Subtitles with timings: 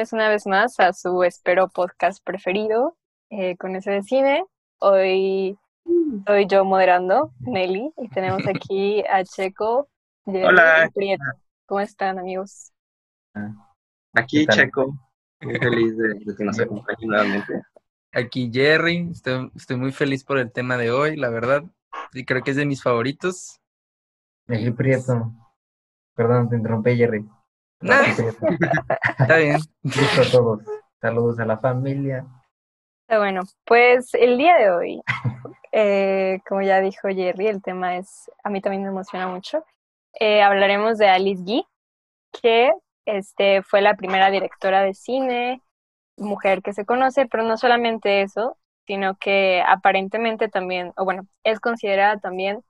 [0.00, 2.96] Bienvenidos una vez más a su espero podcast preferido
[3.28, 4.46] eh, con ese de cine.
[4.78, 5.58] Hoy
[6.26, 9.90] soy yo moderando, Nelly, y tenemos aquí a Checo,
[10.24, 10.90] Jerry Hola.
[10.94, 11.22] Prieto.
[11.66, 12.72] ¿Cómo están, amigos?
[14.14, 14.56] Aquí ¿Qué tal?
[14.56, 14.98] Checo,
[15.42, 17.62] muy feliz de, de que nos acompañe nuevamente.
[18.12, 21.62] Aquí Jerry, estoy, estoy muy feliz por el tema de hoy, la verdad,
[22.14, 23.60] y creo que es de mis favoritos.
[24.46, 25.30] Nelly Prieto.
[26.14, 27.28] Perdón, te interrumpí, Jerry.
[27.80, 28.46] Prieto.
[29.18, 29.58] Está bien.
[29.82, 30.60] Listo a todos.
[31.00, 32.26] Saludos a la familia.
[33.02, 35.02] Está bueno, pues el día de hoy,
[35.72, 39.64] eh, como ya dijo Jerry, el tema es, a mí también me emociona mucho.
[40.20, 41.64] Eh, hablaremos de Alice Guy,
[42.40, 42.72] que
[43.06, 45.62] este, fue la primera directora de cine,
[46.16, 51.60] mujer que se conoce, pero no solamente eso, sino que aparentemente también, o bueno, es
[51.60, 52.62] considerada también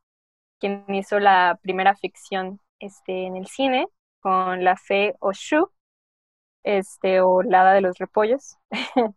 [0.61, 3.89] quien hizo la primera ficción este, en el cine
[4.21, 5.71] con La Fe Oshu,
[6.65, 8.57] este, o La Hada de los Repollos.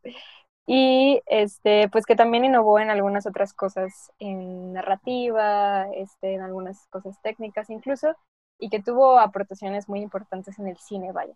[0.65, 6.87] Y este, pues que también innovó en algunas otras cosas, en narrativa, este, en algunas
[6.87, 8.15] cosas técnicas incluso,
[8.59, 11.35] y que tuvo aportaciones muy importantes en el cine, vaya.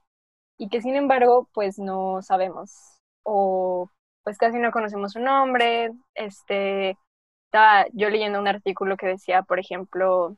[0.57, 3.89] Y que sin embargo, pues no sabemos, o
[4.23, 5.91] pues casi no conocemos su nombre.
[6.15, 6.97] Este,
[7.45, 10.37] estaba yo leyendo un artículo que decía, por ejemplo,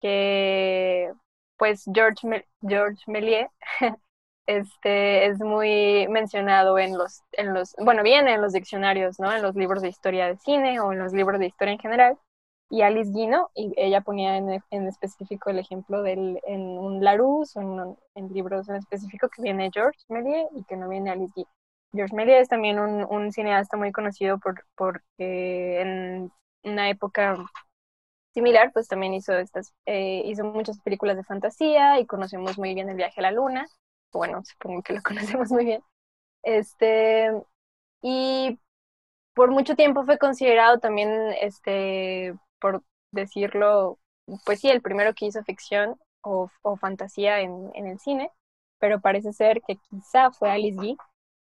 [0.00, 1.12] que
[1.58, 3.50] pues George, George Méliès
[4.46, 9.32] este es muy mencionado en los, en los, bueno, viene en los diccionarios, ¿no?
[9.34, 12.18] En los libros de historia de cine o en los libros de historia en general.
[12.70, 13.50] Y Alice Guy, ¿no?
[13.54, 18.68] Y ella ponía en, en específico el ejemplo del, en un Larousse en, en libros
[18.68, 21.46] en específico que viene George Méliès y que no viene Alice Guy.
[21.92, 26.32] George Méliès es también un, un cineasta muy conocido por, porque en
[26.62, 27.36] una época
[28.38, 32.88] similar, pues también hizo estas, eh, hizo muchas películas de fantasía y conocemos muy bien
[32.88, 33.68] el viaje a la luna
[34.12, 35.82] bueno, supongo que lo conocemos muy bien.
[36.42, 37.30] Este,
[38.02, 38.58] y
[39.34, 41.10] por mucho tiempo fue considerado también,
[41.40, 42.82] este, por
[43.12, 43.98] decirlo,
[44.44, 46.50] pues sí, el primero que hizo ficción o,
[46.80, 48.30] fantasía en, en el cine,
[48.78, 50.96] pero parece ser que quizá fue Alice Guy.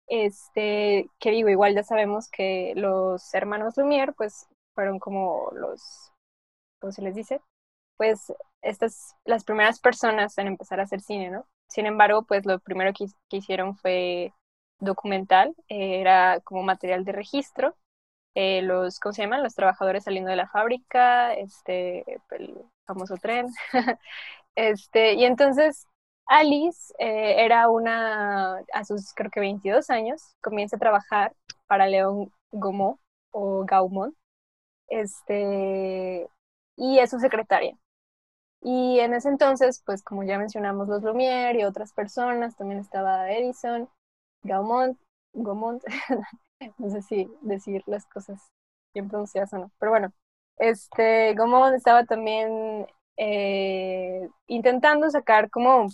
[0.07, 6.10] Este, que digo, igual ya sabemos que los hermanos Lumière, pues fueron como los,
[6.81, 7.41] ¿cómo se les dice?
[7.97, 11.45] Pues estas, las primeras personas en empezar a hacer cine, ¿no?
[11.67, 13.05] Sin embargo, pues lo primero que,
[13.37, 14.33] hicieron fue
[14.79, 17.75] documental, eh, era como material de registro,
[18.35, 19.43] eh, los, ¿cómo se llaman?
[19.43, 23.47] Los trabajadores saliendo de la fábrica, este, el famoso tren,
[24.55, 25.87] este, y entonces
[26.25, 31.33] Alice eh, era una, a sus creo que 22 años, comienza a trabajar
[31.67, 32.99] para León Gaumont
[33.31, 34.15] o Gaumont,
[34.87, 36.27] este,
[36.81, 37.77] y es su secretaria.
[38.61, 43.31] Y en ese entonces, pues como ya mencionamos, los Lumière y otras personas, también estaba
[43.31, 43.89] Edison,
[44.43, 44.99] Gaumont,
[45.33, 45.83] Gaumont,
[46.77, 48.41] no sé si decir las cosas
[48.93, 50.13] bien pronunciadas o no, pero bueno,
[50.57, 52.87] este, Gaumont estaba también
[53.17, 55.87] eh, intentando sacar como,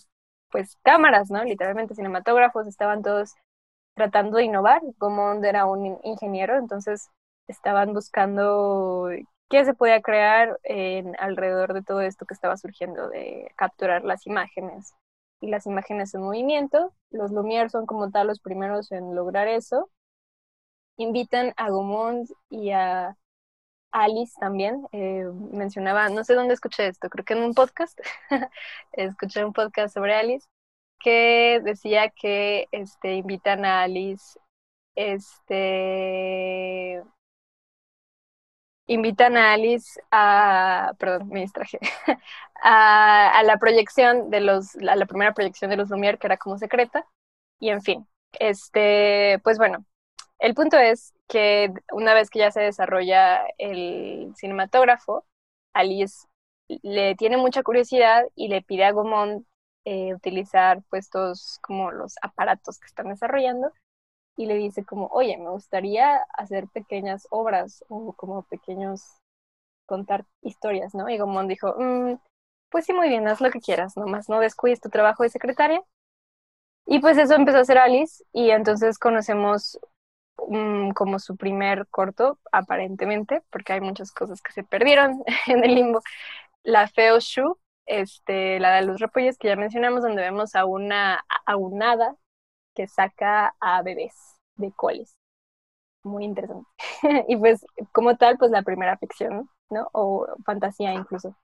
[0.51, 1.43] pues, cámaras, ¿no?
[1.43, 3.33] Literalmente cinematógrafos, estaban todos
[3.95, 4.81] tratando de innovar.
[4.99, 7.09] Gaumont era un in- ingeniero, entonces
[7.47, 9.09] estaban buscando
[9.50, 14.25] qué se podía crear en, alrededor de todo esto que estaba surgiendo, de capturar las
[14.28, 14.94] imágenes
[15.41, 16.94] y las imágenes en movimiento.
[17.12, 19.90] Los Lumière son como tal los primeros en lograr eso.
[20.97, 23.16] Invitan a Gaumont y a
[23.91, 24.85] Alice también.
[24.91, 28.00] eh, mencionaba, no sé dónde escuché esto, creo que en un podcast.
[28.94, 30.47] escuché un podcast sobre Alice
[31.00, 34.40] que decía que este, invitan a Alice
[34.96, 37.03] este
[38.87, 41.79] invitan a Alice a, perdón, me distraje,
[42.63, 46.37] a, a la proyección de los, a la primera proyección de los Lumière, que era
[46.37, 47.05] como secreta,
[47.59, 48.07] y en fin,
[48.39, 49.85] este, pues bueno,
[50.39, 55.25] el punto es que una vez que ya se desarrolla el cinematógrafo,
[55.73, 56.28] Alice
[56.67, 59.45] le tiene mucha curiosidad y le pide a Gaumont
[59.85, 63.72] eh, utilizar puestos como los aparatos que están desarrollando
[64.37, 69.03] y le dice como, oye, me gustaría hacer pequeñas obras o como pequeños
[69.87, 71.09] contar historias, ¿no?
[71.09, 72.17] Y Gaumont dijo, "Mm,
[72.69, 75.81] pues sí, muy bien, haz lo que quieras, nomás no descuides tu trabajo de secretaria.
[76.85, 79.79] Y pues eso empezó a hacer Alice y entonces conocemos
[80.49, 85.75] mm, como su primer corto, aparentemente, porque hay muchas cosas que se perdieron en el
[85.75, 86.01] limbo.
[86.63, 91.25] La Feo Shu, este, la de los repollos que ya mencionamos, donde vemos a una
[91.45, 92.16] a un hada
[92.78, 94.14] que saca a bebés
[94.56, 95.18] de coles.
[96.03, 96.70] Muy interesante.
[97.28, 99.90] y pues como tal, pues la primera ficción, ¿no?
[99.94, 101.35] O fantasía incluso.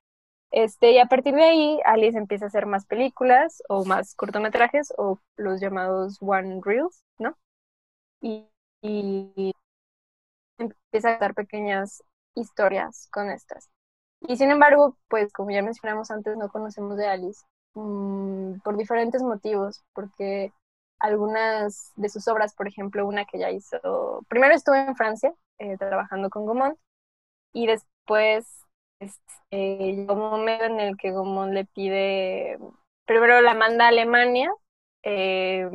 [0.52, 4.94] Este, y a partir de ahí, Alice empieza a hacer más películas o más cortometrajes
[4.98, 7.36] o los llamados One Reels, ¿no?
[8.22, 8.48] Y,
[10.58, 12.04] empieza a dar pequeñas
[12.36, 13.70] historias con estas.
[14.22, 17.44] Y sin embargo, pues como ya mencionamos antes, no conocemos de Alice
[17.76, 20.54] mmm, por diferentes motivos, porque
[21.04, 25.78] algunas de sus obras, por ejemplo, una que ya hizo, primero estuvo en Francia eh,
[25.78, 26.80] trabajando con Gaumont
[27.54, 28.48] y después
[29.00, 32.60] este, llegó un momento en el que Gaumont le pide,
[33.06, 34.52] primero la manda a Alemania
[35.04, 35.70] eh,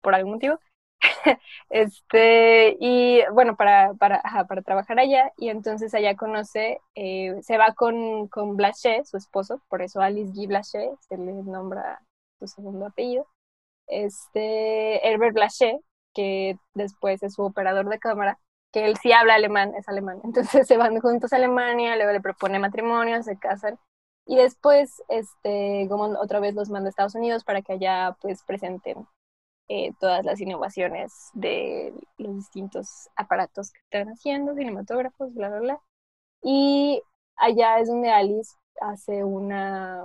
[0.00, 0.58] por algún motivo
[1.70, 7.74] este, y bueno, para, para, para trabajar allá, y entonces allá conoce, eh, se va
[7.74, 12.02] con, con Blaché, su esposo, por eso Alice Guy Blaché, se le nombra
[12.38, 13.26] su segundo apellido,
[13.90, 15.78] este, Herbert Blaché,
[16.14, 18.38] que después es su operador de cámara,
[18.72, 22.20] que él sí habla alemán, es alemán, entonces se van juntos a Alemania, luego le
[22.20, 23.78] propone matrimonio, se casan,
[24.26, 28.44] y después, este, como otra vez los manda a Estados Unidos para que allá pues
[28.44, 29.06] presenten
[29.68, 35.80] eh, todas las innovaciones de los distintos aparatos que están haciendo, cinematógrafos, bla, bla, bla.
[36.42, 37.02] Y
[37.36, 40.04] allá es donde Alice hace una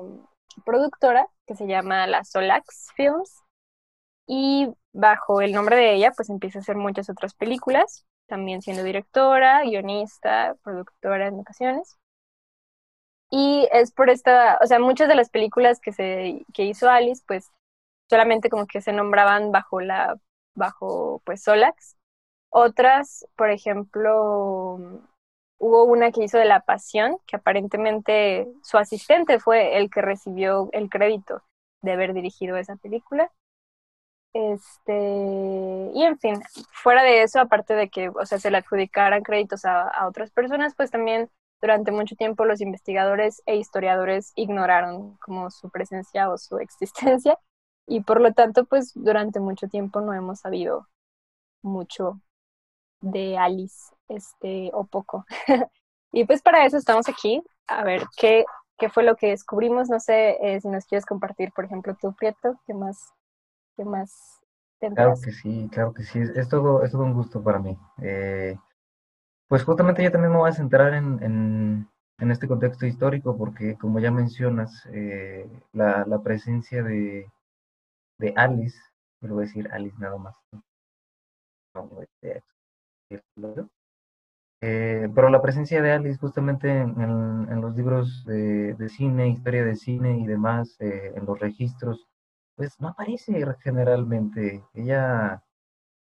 [0.65, 3.44] productora que se llama la Solax Films
[4.27, 8.83] y bajo el nombre de ella pues empieza a hacer muchas otras películas, también siendo
[8.83, 11.97] directora, guionista, productora en ocasiones.
[13.29, 17.23] Y es por esta, o sea, muchas de las películas que, se, que hizo Alice
[17.27, 17.49] pues
[18.09, 20.17] solamente como que se nombraban bajo la,
[20.55, 21.97] bajo pues Solax.
[22.49, 25.01] Otras, por ejemplo,
[25.57, 30.69] hubo una que hizo de La Pasión, que aparentemente su asistente fue el que recibió
[30.73, 31.43] el crédito
[31.81, 33.31] de haber dirigido esa película.
[34.35, 34.91] Este,
[35.93, 36.41] y en fin,
[36.73, 40.29] fuera de eso, aparte de que, o sea, se le adjudicaran créditos a, a otras
[40.31, 41.29] personas, pues también
[41.61, 47.37] durante mucho tiempo los investigadores e historiadores ignoraron como su presencia o su existencia
[47.87, 50.87] y por lo tanto, pues durante mucho tiempo no hemos sabido
[51.61, 52.21] mucho
[53.01, 55.25] de Alice, este, o poco.
[56.11, 58.45] y pues para eso estamos aquí, a ver qué,
[58.77, 59.89] qué fue lo que descubrimos.
[59.89, 63.13] No sé eh, si nos quieres compartir, por ejemplo, tú, Prieto, qué más,
[63.75, 64.41] qué más
[64.93, 67.77] Claro que sí, claro que sí, es, todo, es todo un gusto para mí.
[68.01, 68.57] Eh,
[69.47, 71.89] pues justamente yo también me voy a centrar en, en,
[72.19, 77.31] en este contexto histórico porque, como ya mencionas, eh, la, la presencia de,
[78.19, 78.79] de Alice,
[79.21, 80.35] me lo voy a decir Alice nada más.
[84.61, 89.63] Eh, pero la presencia de Alice justamente en, en, los libros de, de, cine, historia
[89.63, 92.07] de cine y demás, eh, en los registros,
[92.55, 94.63] pues no aparece generalmente.
[94.73, 95.43] Ella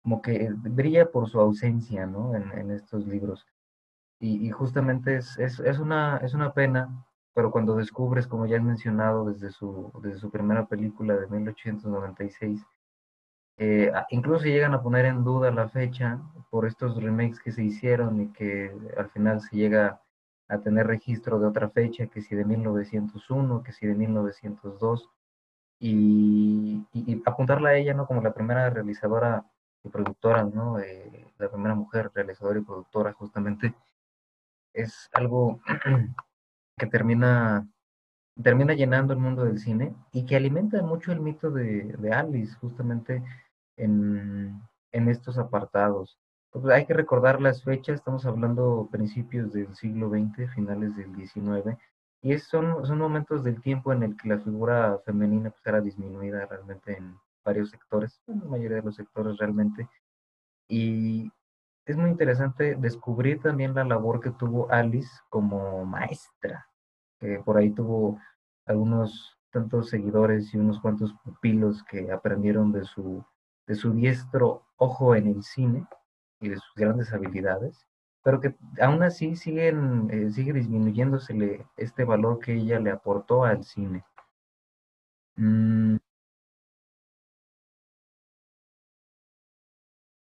[0.03, 2.35] como que brilla por su ausencia, ¿no?
[2.35, 3.45] En, en estos libros.
[4.19, 7.05] Y, y justamente es, es, es, una, es una pena
[7.39, 12.65] pero cuando descubres, como ya has mencionado desde su, desde su primera película de 1896,
[13.57, 18.21] eh, incluso llegan a poner en duda la fecha por estos remakes que se hicieron
[18.21, 20.01] y que al final se llega
[20.49, 25.09] a tener registro de otra fecha, que si de 1901, que si de 1902,
[25.79, 28.05] y, y, apuntarla a ella ¿no?
[28.05, 29.45] como la primera realizadora
[29.83, 30.79] y productora, ¿no?
[30.79, 33.73] Eh, la primera mujer realizadora y productora justamente,
[34.73, 35.61] es algo
[36.77, 37.67] que termina,
[38.41, 42.55] termina llenando el mundo del cine y que alimenta mucho el mito de, de Alice,
[42.55, 43.23] justamente
[43.77, 46.19] en, en estos apartados.
[46.51, 51.77] Pues hay que recordar las fechas, estamos hablando principios del siglo XX, finales del XIX,
[52.21, 56.45] y es, son, momentos del tiempo en el que la figura femenina pues, era disminuida
[56.45, 59.87] realmente en varios sectores, en la mayoría de los sectores realmente.
[60.67, 61.31] Y
[61.85, 66.67] es muy interesante descubrir también la labor que tuvo Alice como maestra,
[67.19, 68.19] que por ahí tuvo
[68.65, 73.25] algunos tantos seguidores y unos cuantos pupilos que aprendieron de su,
[73.65, 75.87] de su diestro ojo en el cine
[76.39, 77.88] y de sus grandes habilidades,
[78.23, 83.63] pero que aún así siguen, eh, sigue disminuyéndosele este valor que ella le aportó al
[83.63, 84.03] cine.
[85.37, 85.97] Mm.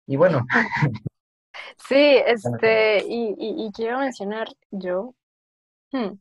[0.06, 0.46] Y bueno.
[1.88, 5.14] Sí, este, y, y, quiero mencionar yo,
[5.92, 6.12] hmm,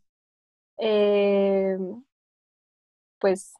[0.79, 1.77] eh,
[3.19, 3.53] pues,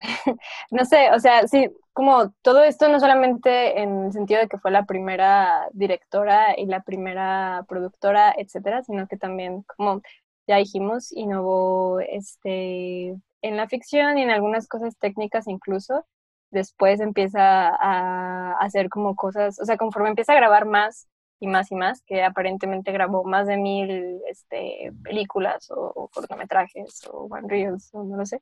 [0.70, 4.58] no sé, o sea, sí, como todo esto no solamente en el sentido de que
[4.58, 10.02] fue la primera directora y la primera productora, etcétera, sino que también, como
[10.46, 16.06] ya dijimos, innovó este, en la ficción y en algunas cosas técnicas incluso.
[16.50, 21.08] Después empieza a hacer como cosas, o sea, conforme empieza a grabar más
[21.40, 27.26] y más y más, que aparentemente grabó más de mil este, películas o, cortometrajes o
[27.30, 28.40] one reels o no lo sé,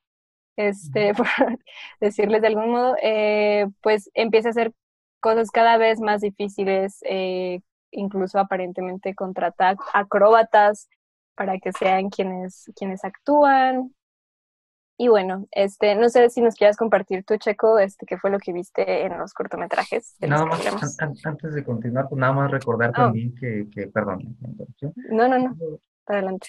[0.57, 1.27] este, por
[2.01, 4.73] decirles de algún modo, eh, pues empieza a hacer
[5.21, 10.89] cosas cada vez más difíciles, eh, incluso aparentemente contratar acróbatas
[11.35, 13.95] para que sean quienes, quienes actúan,
[14.97, 18.39] y bueno, este, no sé si nos quieras compartir tu Checo, este, qué fue lo
[18.39, 20.15] que viste en los cortometrajes.
[20.21, 22.93] nada más, antes de continuar, pues nada más recordar oh.
[22.93, 24.37] también que, que, perdón,
[25.11, 25.57] No, no, no,
[26.07, 26.49] adelante.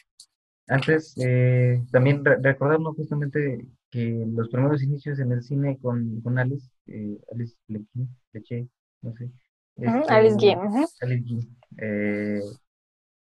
[0.68, 6.70] Antes, eh, también recordarnos justamente que los primeros inicios en el cine con, con Alice,
[6.88, 8.68] eh, Alice Leche,
[9.02, 9.32] no sé.
[9.78, 11.48] Este, Alice Guy.
[11.78, 12.42] Eh,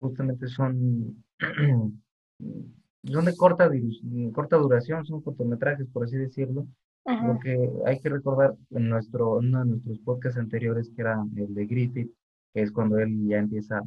[0.00, 1.24] justamente son
[3.04, 3.70] son de corta,
[4.32, 6.66] corta duración, son cortometrajes, por así decirlo.
[7.04, 11.66] Porque hay que recordar en nuestro, uno de nuestros podcasts anteriores, que era el de
[11.66, 12.10] Griffith,
[12.52, 13.80] que es cuando él ya empieza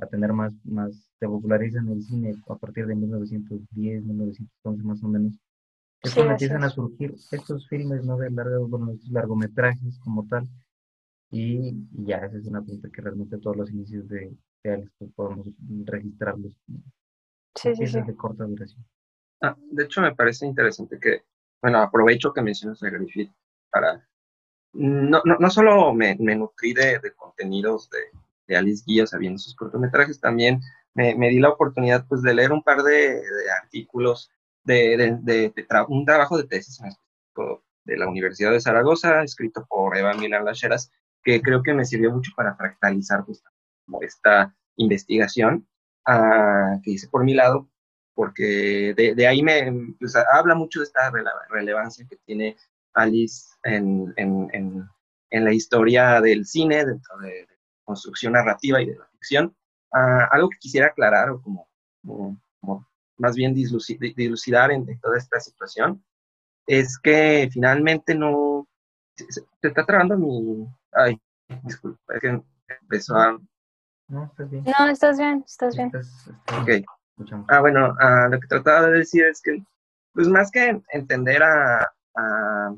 [0.00, 5.02] a, tener más, más, se populariza en el cine a partir de 1910, 1911 más
[5.02, 5.32] o menos.
[6.02, 8.16] Es cuando empiezan a surgir estos filmes, ¿no?
[8.16, 10.48] De largo, bueno, estos largometrajes como tal.
[11.30, 11.74] Y,
[12.04, 15.46] ya, esa es una pregunta que realmente todos los inicios de, de Alex pues, podemos
[15.84, 16.56] registrarlos
[17.54, 18.00] Sí, sí, sí.
[18.00, 18.84] de corta duración.
[19.40, 21.24] Ah, de hecho, me parece interesante que,
[21.60, 23.32] bueno, aprovecho que mencionas a Griffith
[23.70, 24.06] para...
[24.72, 27.98] No, no, no solo me, me nutrí de, de, contenidos de,
[28.46, 30.60] de Alice Guía, sabiendo sus cortometrajes, también
[30.94, 33.22] me, me, di la oportunidad pues, de leer un par de,
[33.62, 34.30] artículos
[34.76, 36.80] de, de un trabajo de tesis
[37.84, 40.90] de la Universidad de Zaragoza, escrito por Eva Milán Lacheras,
[41.22, 43.24] que creo que me sirvió mucho para fractalizar
[44.00, 45.66] esta investigación
[46.82, 47.68] que hice por mi lado,
[48.14, 51.10] porque de, de ahí me pues, habla mucho de esta
[51.50, 52.56] relevancia que tiene
[52.94, 54.48] Alice en, en,
[55.30, 57.46] en, la historia del cine, dentro de,
[57.88, 59.56] construcción narrativa y de la ficción.
[59.90, 61.68] algo que quisiera aclarar o como,
[62.60, 62.87] como,
[63.18, 66.02] más bien dilucidar en, toda esta situación
[66.66, 68.66] es que finalmente no
[69.16, 71.20] se, está trabando mi ay
[71.64, 72.42] disculpa es que
[72.82, 73.38] empezó a
[74.08, 74.64] no, estás bien.
[74.64, 75.92] No, estás bien, estás bien.
[75.94, 77.44] ok.
[77.48, 79.62] Ah, bueno, ah, lo que trataba de decir es que,
[80.14, 81.82] pues más que entender a,
[82.16, 82.74] a,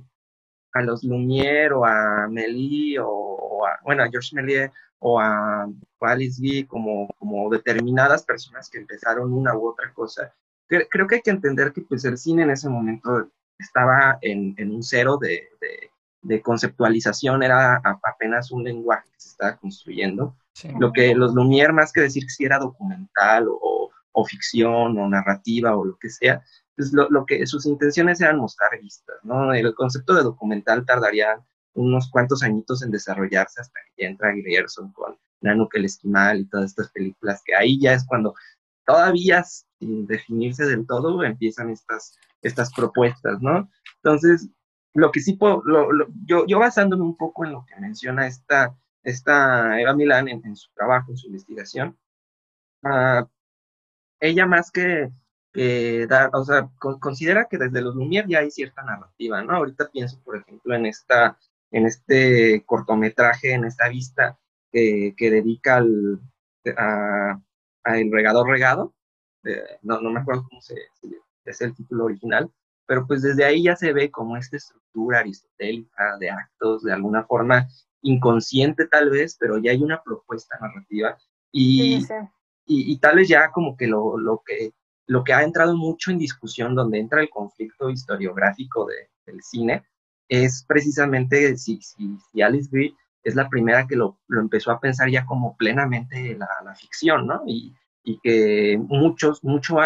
[0.72, 5.68] a los Lumière o a Méliès o, a, bueno, a Georges Méliès o a,
[6.06, 10.34] Alice Guy como, como determinadas personas que empezaron una u otra cosa,
[10.66, 13.28] creo que hay que entender que pues el cine en ese momento
[13.58, 15.90] estaba en, en un cero de, de,
[16.22, 20.36] de, conceptualización, era apenas un lenguaje que se estaba construyendo.
[20.78, 25.76] Lo que los Lumière, más que decir si era documental o, o, ficción o narrativa
[25.76, 26.42] o lo que sea,
[26.76, 29.54] pues lo, lo, que sus intenciones eran mostrar vistas, ¿no?
[29.54, 31.40] El concepto de documental tardaría
[31.74, 36.44] unos cuantos añitos en desarrollarse hasta que ya entra Grierson con Nanook el Esquimal y
[36.46, 38.34] todas estas películas, que ahí ya es cuando
[38.86, 43.70] todavía sin definirse del todo empiezan estas, estas propuestas, ¿no?
[44.02, 44.48] Entonces,
[44.94, 45.62] lo que sí puedo,
[46.24, 50.70] yo, yo basándome un poco en lo que menciona esta esta Eva Milán en, su
[50.72, 51.98] trabajo, en su investigación,
[52.82, 53.26] uh,
[54.20, 55.10] ella más que,
[56.08, 59.56] dar, o sea, considera que desde los Lumière ya hay cierta narrativa, ¿no?
[59.56, 61.38] Ahorita pienso, por ejemplo, en esta,
[61.72, 64.38] en este cortometraje, en esta vista
[64.70, 66.20] que, que dedica al,
[66.76, 67.40] a,
[67.84, 68.94] El regador regado,
[69.82, 70.74] no, no me acuerdo cómo se,
[71.44, 72.50] es el título original,
[72.86, 77.24] pero pues desde ahí ya se ve como esta estructura aristotélica de actos, de alguna
[77.24, 77.68] forma
[78.02, 81.16] inconsciente tal vez, pero ya hay una propuesta narrativa
[81.52, 82.04] y,
[82.66, 84.72] y, tal vez ya como que lo, lo que
[85.10, 89.82] lo que ha entrado mucho en discusión donde entra el conflicto historiográfico de, del cine
[90.28, 94.80] es precisamente si, si, si Alice Guy es la primera que lo, lo, empezó a
[94.80, 97.42] pensar ya como plenamente la, la ficción, ¿no?
[97.46, 99.76] Y, y, que muchos, mucho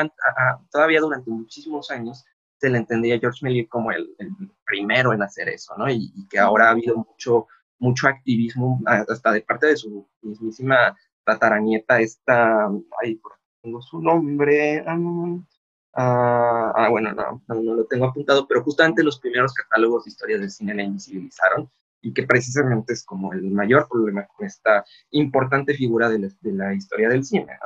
[0.70, 2.24] todavía durante muchísimos años
[2.58, 4.30] se le entendía a George Méliès como el, el,
[4.64, 5.88] primero en hacer eso, ¿no?
[5.90, 7.46] Y, y, que ahora ha habido mucho
[7.78, 12.68] mucho activismo, hasta de parte de su mismísima tataranieta, esta,
[13.02, 13.20] ay,
[13.62, 19.52] tengo su nombre, ah, ah, bueno, no, no, lo tengo apuntado, pero justamente los primeros
[19.54, 21.70] catálogos de historias del cine la invisibilizaron
[22.04, 26.52] y que precisamente es como el mayor problema con esta importante figura de la, de
[26.52, 27.58] la historia del cine.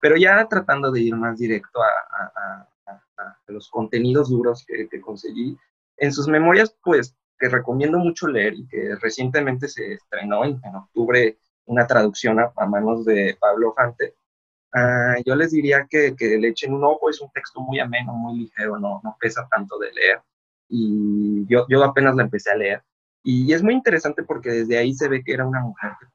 [0.00, 4.88] Pero ya tratando de ir más directo a, a, a, a los contenidos duros que,
[4.88, 5.56] que, conseguí,
[5.96, 11.38] en sus memorias, pues que recomiendo mucho leer y que recientemente se estrenó en, octubre
[11.66, 14.16] una traducción a, manos de Pablo Fante.
[14.74, 18.12] Uh, yo les diría que, que, le echen un ojo, es un texto muy ameno,
[18.12, 20.20] muy ligero, no, no pesa tanto de leer.
[20.68, 22.82] Y yo, yo apenas la empecé a leer.
[23.24, 26.06] Y es muy interesante porque desde ahí se ve que era una mujer que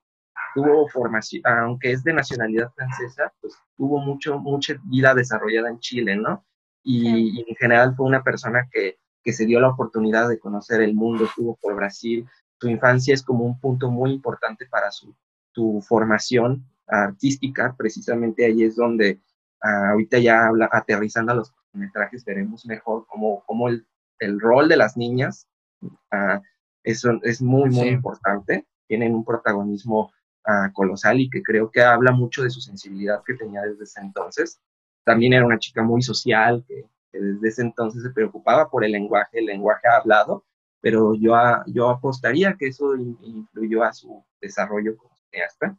[0.54, 6.16] tuvo formación, aunque es de nacionalidad francesa, pues tuvo mucho, mucha vida desarrollada en Chile,
[6.16, 6.46] ¿no?
[6.84, 10.94] Y, en general fue una persona que, que se dio la oportunidad de conocer el
[10.94, 12.28] mundo, estuvo por Brasil,
[12.60, 15.16] su infancia es como un punto muy importante para su,
[15.54, 19.20] su formación artística, precisamente ahí es donde
[19.62, 23.88] ah, ahorita ya habla, aterrizando a los metrajes veremos mejor cómo, cómo el,
[24.20, 25.48] el, rol de las niñas
[25.82, 26.42] uh,
[26.84, 30.12] es, es, muy, muy importante, tienen un protagonismo
[30.48, 34.02] uh, colosal y que creo que habla mucho de su sensibilidad que tenía desde ese
[34.02, 34.60] entonces.
[35.04, 39.40] También era una chica muy social, que, desde ese entonces se preocupaba por el lenguaje,
[39.40, 40.46] el lenguaje hablado,
[40.82, 41.36] pero yo,
[41.68, 45.78] yo apostaría que eso influyó a su desarrollo como cineasta.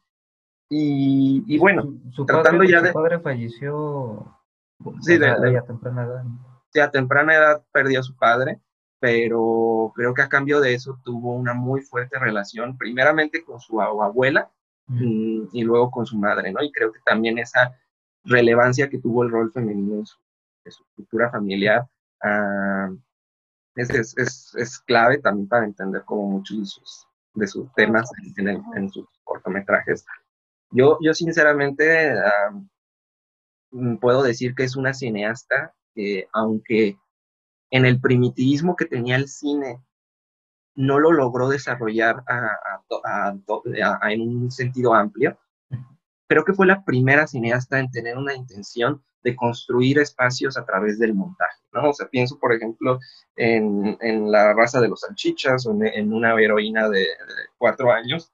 [0.69, 2.89] Y, y bueno, su, tratando ya de...
[2.89, 4.37] Su padre falleció
[5.01, 6.25] sí, de, a temprana edad.
[6.73, 8.61] Sí, a temprana edad perdió a su padre,
[9.01, 13.81] pero creo que a cambio de eso tuvo una muy fuerte relación, primeramente con su
[13.81, 14.51] abuela
[15.53, 16.63] y luego con su madre, ¿no?
[16.63, 17.79] Y creo que también esa
[18.25, 20.19] relevancia que tuvo el rol femenino en su,
[20.63, 21.87] estructura familiar
[22.23, 22.95] uh,
[23.75, 28.63] es, es, es, clave también para entender como muchos de sus, de sus temas en,
[28.77, 30.05] en sus cortometrajes.
[30.71, 32.15] Yo, yo sinceramente
[33.71, 36.99] mm, puedo decir que es una cineasta que, aunque
[37.71, 39.81] en el primitivismo que tenía el cine,
[40.75, 42.25] no lo logró desarrollar
[44.09, 45.39] en un sentido amplio.
[46.29, 50.99] Creo que fue la primera cineasta en tener una intención de construir espacios a través
[50.99, 51.91] del montaje, ¿no?
[51.91, 52.99] O sea, pienso, por ejemplo,
[53.37, 57.07] en, La raza de los salchichas o en, una heroína de, de
[57.59, 58.33] cuatro años,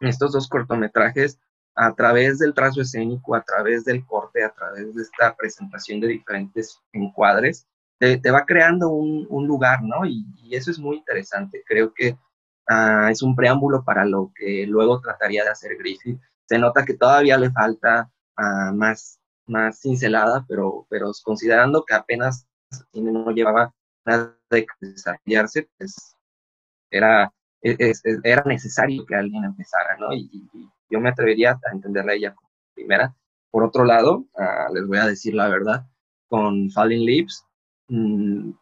[0.00, 1.38] estos dos cortometrajes
[1.74, 6.08] a través del trazo escénico, a través del corte, a través de esta presentación de
[6.08, 7.66] diferentes encuadres,
[8.00, 10.06] te, va creando un, lugar, ¿no?
[10.06, 11.62] Y, eso es muy interesante.
[11.66, 12.16] Creo que
[12.68, 16.18] ah, es un preámbulo para lo que luego trataría de hacer Griffith.
[16.46, 22.46] Se nota que todavía le falta uh, más, más cincelada, pero, pero considerando que apenas
[22.92, 23.72] no llevaba
[24.04, 26.16] nada de desarrollarse, pues
[26.90, 30.12] era era necesario que alguien empezara, ¿no?
[30.14, 30.48] Y,
[30.92, 33.14] yo me atrevería a entenderla ella como primera.
[33.52, 35.86] Por otro lado, ah, les voy a decir la verdad,
[36.28, 37.44] con Falling Leaves,
[37.90, 38.52] mm,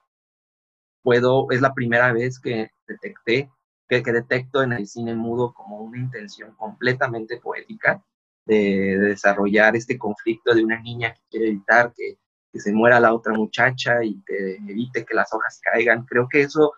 [1.02, 3.50] puedo, es la primera vez que detecté,
[3.88, 8.04] que, detecto en el cine mudo como una intención completamente poética
[8.46, 12.18] de, desarrollar este conflicto de una niña que quiere evitar que,
[12.54, 16.04] se muera la otra muchacha y que evite que las hojas caigan.
[16.06, 16.72] Creo que eso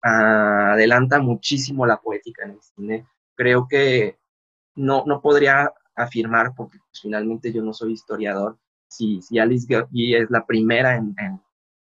[0.00, 3.06] adelanta muchísimo la poética en el cine.
[3.34, 4.16] Creo que
[4.76, 10.14] no, no podría afirmar, porque pues, finalmente yo no soy historiador, si, si Alice Guy
[10.14, 11.16] es la primera en,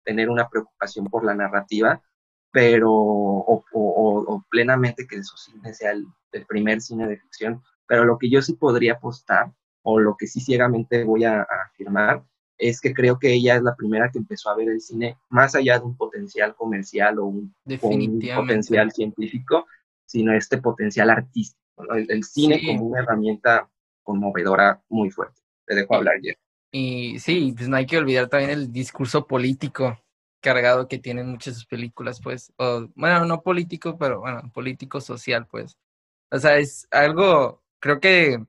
[0.05, 2.03] tener una preocupación por la narrativa,
[2.51, 6.07] pero o, plenamente que su cine sea el,
[6.47, 10.41] primer cine de ficción, pero lo que yo sí podría apostar, o lo que sí
[10.41, 12.25] ciegamente voy a afirmar,
[12.59, 15.55] es que creo que ella es la primera que empezó a ver el cine más
[15.55, 17.55] allá de un potencial comercial o un,
[18.35, 19.67] potencial científico,
[20.07, 21.61] sino este potencial artístico,
[21.95, 23.69] el, cine como una herramienta
[24.03, 25.41] conmovedora muy fuerte.
[25.67, 26.39] Te dejo hablar, Jeff.
[26.73, 29.99] Y sí, pues no hay que olvidar también el discurso político
[30.41, 35.47] cargado que tienen muchas sus películas, pues, o, bueno, no político, pero bueno, político social,
[35.47, 35.77] pues.
[36.31, 38.45] O sea, es algo, creo que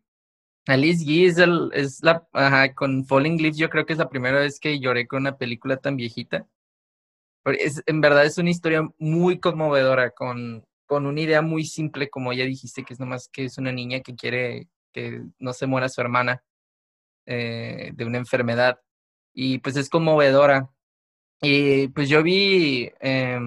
[0.67, 4.09] Alice Guy es, el, es la, ajá, con Falling Leaves yo creo que es la
[4.09, 6.47] primera vez que lloré con una película tan viejita.
[7.45, 12.33] Es, en verdad es una historia muy conmovedora, con, con una idea muy simple, como
[12.33, 15.89] ya dijiste, que es nomás que es una niña que quiere que no se muera
[15.89, 16.43] su hermana
[17.25, 18.79] eh, de una enfermedad.
[19.33, 20.69] Y pues es conmovedora.
[21.41, 23.39] Y pues yo vi, eh,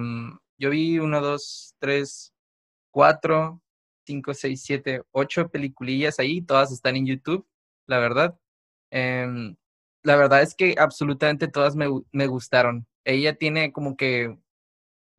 [0.57, 2.33] yo vi uno, dos, tres,
[2.91, 3.61] cuatro,
[4.07, 7.45] 5, 6, 7, 8 peliculillas ahí, todas están en YouTube,
[7.87, 8.39] la verdad.
[8.91, 9.27] Eh,
[10.03, 12.87] la verdad es que absolutamente todas me, me gustaron.
[13.03, 14.37] Ella tiene como que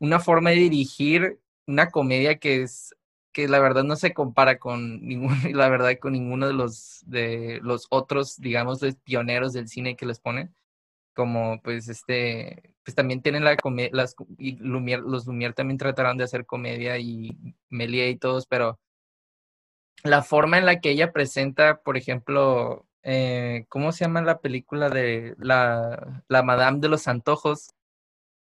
[0.00, 2.94] una forma de dirigir una comedia que es
[3.32, 7.60] que la verdad no se compara con ningún, la verdad con ninguno de los de
[7.62, 10.54] los otros, digamos, los pioneros del cine que les ponen,
[11.14, 13.92] como pues este, pues también tienen la comedia,
[14.38, 18.78] y Lumière, los Lumière también trataron de hacer comedia y Melia y todos, pero
[20.04, 24.90] la forma en la que ella presenta, por ejemplo, eh, ¿cómo se llama la película
[24.90, 27.74] de la, la Madame de los Antojos?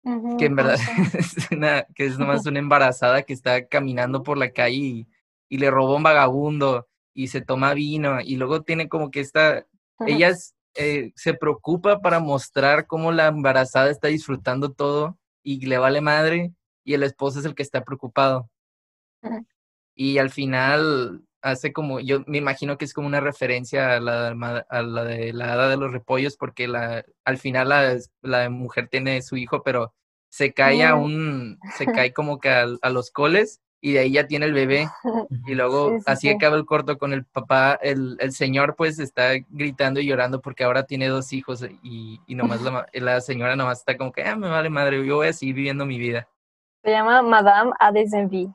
[0.04, 0.78] Que en verdad
[1.18, 5.08] es una, que es nomás una embarazada que está caminando por la calle y,
[5.50, 9.66] y, le robó un vagabundo y se toma vino y luego tiene como que esta,
[10.06, 10.34] ella
[10.76, 16.54] eh, se preocupa para mostrar cómo la embarazada está disfrutando todo y le vale madre
[16.84, 18.50] y el esposo es el que está preocupado.
[19.94, 24.30] Y al final hace como, yo me imagino que es como una referencia a la,
[24.70, 28.88] a la de la hada de los repollos, porque la, al final la, la mujer
[28.90, 29.94] tiene su hijo, pero
[30.30, 34.28] se cae a un, se cae como que a, los coles y de ahí ya
[34.28, 34.88] tiene el bebé.
[35.46, 40.00] Y luego así acaba el corto con el papá, el, el, señor pues está gritando
[40.00, 43.98] y llorando porque ahora tiene dos hijos y, y nomás la, la señora nomás está
[43.98, 46.28] como que, ah, me vale madre, yo voy a seguir viviendo mi vida.
[46.84, 48.50] Se llama Madame Adesenvie.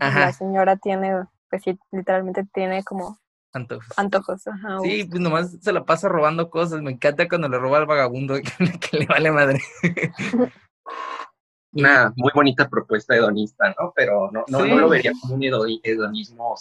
[0.00, 3.18] La señora tiene, pues sí, literalmente tiene como
[3.52, 3.98] Antojos.
[3.98, 4.42] Antojos,
[4.82, 6.80] Sí, pues nomás se la pasa robando cosas.
[6.80, 8.34] Me encanta cuando le roba al vagabundo
[8.90, 9.60] que, le vale madre.
[11.74, 13.92] Una muy bonita propuesta hedonista, ¿no?
[13.94, 15.42] Pero no, no, lo vería como un
[15.82, 16.54] hedonismo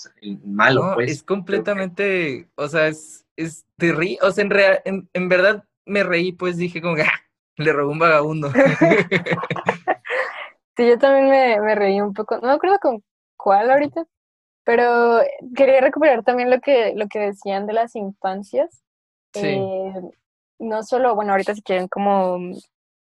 [0.43, 1.11] malo, pues.
[1.11, 4.43] Es completamente, o sea, es, es te rí, o sea,
[4.83, 7.21] en, en, verdad me reí, pues dije como que ¡ah!
[7.55, 8.51] le robó un vagabundo.
[10.77, 13.03] sí, yo también me, me reí un poco, no me acuerdo con
[13.37, 14.05] cuál ahorita,
[14.63, 15.21] pero
[15.55, 18.83] quería recuperar también lo que, lo que decían de las infancias.
[19.33, 19.47] Sí.
[19.47, 19.93] Eh,
[20.59, 22.37] no solo, bueno, ahorita si quieren como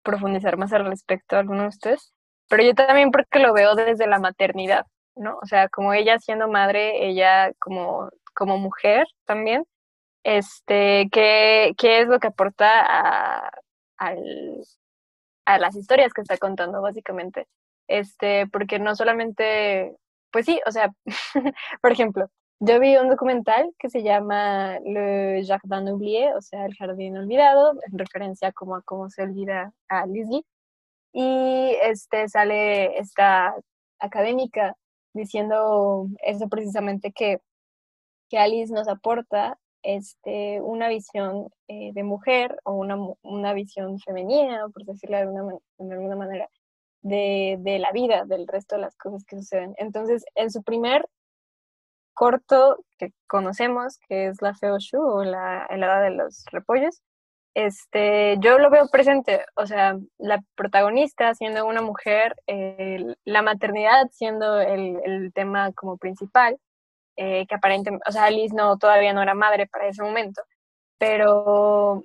[0.03, 2.13] profundizar más al respecto a algunos de ustedes,
[2.49, 5.39] pero yo también porque lo veo desde la maternidad, ¿no?
[5.43, 9.67] O sea, como ella siendo madre, ella como, como mujer también,
[10.25, 13.51] este, ¿qué, qué es lo que aporta a,
[13.99, 17.47] a las historias que está contando, básicamente?
[17.89, 19.97] Este, porque no solamente,
[20.35, 20.93] pues sí, o sea,
[21.81, 26.75] por ejemplo, yo vi un documental que se llama Le Jardin oublié, o sea, el
[26.75, 30.45] jardín olvidado, en referencia como a cómo se olvida a Lizzie.
[31.13, 33.55] Y este sale esta
[34.01, 34.77] académica
[35.13, 37.39] diciendo eso precisamente que,
[38.29, 44.69] que Alice nos aporta este, una visión eh, de mujer o una, una visión femenina,
[44.71, 46.51] por decirlo de alguna, de alguna manera,
[47.05, 49.75] de, de la vida, del resto de las cosas que suceden.
[49.77, 51.07] Entonces, en su primer
[52.15, 57.03] corto que conocemos, que es la Feoshu o la helada de los repollos,
[57.55, 62.35] este, yo lo veo presente, o sea, la protagonista siendo una mujer,
[63.25, 66.59] la maternidad siendo el, el, tema como principal,
[67.17, 70.43] eh, que aparentemente, o sea, Alice no, todavía no era madre para ese momento,
[70.99, 72.03] pero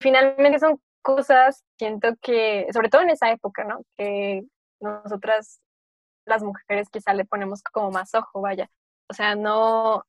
[0.00, 3.82] finalmente son cosas, siento que, sobre todo en esa época, ¿no?
[3.96, 4.42] Que
[4.80, 5.60] nosotras,
[6.26, 8.68] las mujeres, quizá le ponemos como más ojo, vaya,
[9.08, 10.02] o sea, no,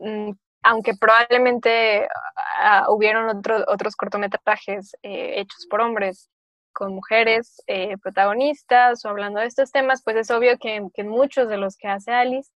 [0.00, 6.30] mm, aunque probablemente uh, hubieron otro, otros cortometrajes eh, hechos por hombres
[6.74, 11.48] con mujeres eh, protagonistas o hablando de estos temas, pues es obvio que, que muchos
[11.48, 12.50] de los que hace Alice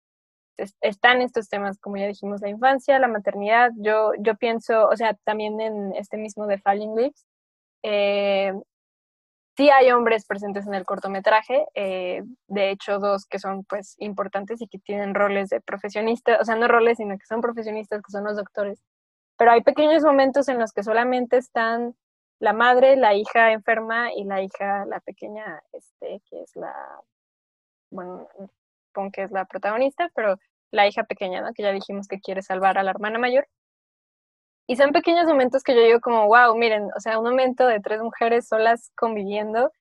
[0.81, 3.71] están estos temas, como ya dijimos, la infancia, la maternidad.
[3.77, 7.25] Yo, yo pienso, o sea, también en este mismo de Falling Leaves,
[7.85, 8.53] eh,
[9.57, 14.61] Sí hay hombres presentes en el cortometraje, eh, de hecho dos que son pues importantes
[14.61, 18.11] y que tienen roles de profesionistas, o sea, no roles, sino que son profesionistas, que
[18.11, 18.83] son los doctores.
[19.37, 21.95] Pero hay pequeños momentos en los que solamente están
[22.39, 26.73] la madre, la hija enferma y la hija, la pequeña, este, que es la,
[27.91, 28.27] bueno,
[28.93, 30.37] pon que es la protagonista, pero
[30.71, 31.53] la hija pequeña, ¿no?
[31.53, 33.47] Que ya dijimos que quiere salvar a la hermana mayor.
[34.67, 37.79] Y son pequeños momentos que yo digo como, wow, miren, o sea, un momento de
[37.79, 39.71] tres mujeres solas conviviendo,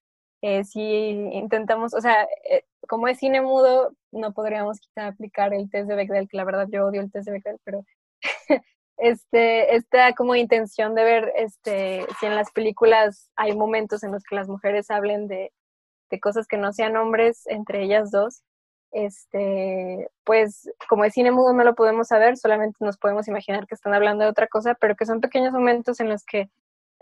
[0.42, 5.70] eh, si intentamos, o sea, eh, como es cine mudo, no podríamos quizá aplicar el
[5.70, 7.82] test de Bechdel, que la verdad yo odio el test de Bechdel, pero
[8.98, 14.22] este, esta como intención de ver este, si en las películas hay momentos en los
[14.24, 15.50] que las mujeres hablen de,
[16.10, 18.42] de cosas que no sean hombres entre ellas dos,
[18.94, 23.74] este, pues como es cine mudo no lo podemos saber, solamente nos podemos imaginar que
[23.74, 26.48] están hablando de otra cosa, pero que son pequeños momentos en los que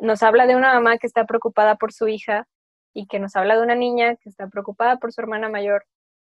[0.00, 2.48] nos habla de una mamá que está preocupada por su hija
[2.94, 5.84] y que nos habla de una niña que está preocupada por su hermana mayor,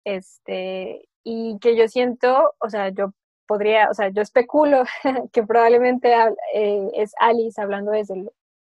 [0.05, 3.12] este, y que yo siento, o sea, yo
[3.47, 4.85] podría, o sea, yo especulo
[5.33, 6.15] que probablemente
[6.55, 8.15] eh, es Alice hablando desde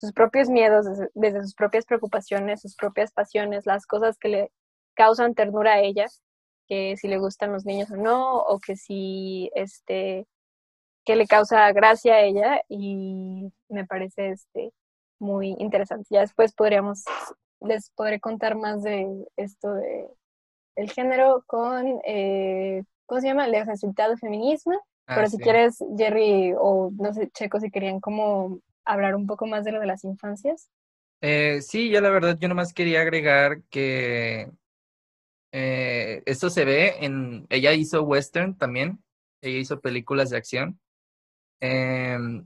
[0.02, 4.52] sus propios miedos, desde sus propias preocupaciones, sus propias pasiones, las cosas que le
[4.94, 6.08] causan ternura a ella
[6.68, 10.26] que si le gustan los niños o no, o que si este
[11.06, 14.74] que le causa gracia a ella y me parece este
[15.20, 16.08] muy interesante.
[16.10, 17.04] Ya después podríamos
[17.62, 20.08] les podré contar más de esto de
[20.76, 23.46] el género con eh, ¿cómo se llama?
[23.46, 24.74] El resultado del feminismo.
[25.08, 29.46] Ah, Pero si quieres, Jerry o no sé, Checo, si querían como hablar un poco
[29.46, 30.70] más de lo de las infancias.
[31.22, 34.52] Eh, sí, yo la verdad, yo nomás quería agregar que
[35.58, 39.02] eh, esto se ve en, ella hizo western también,
[39.42, 40.82] ella hizo películas de acción.
[41.62, 42.46] Em,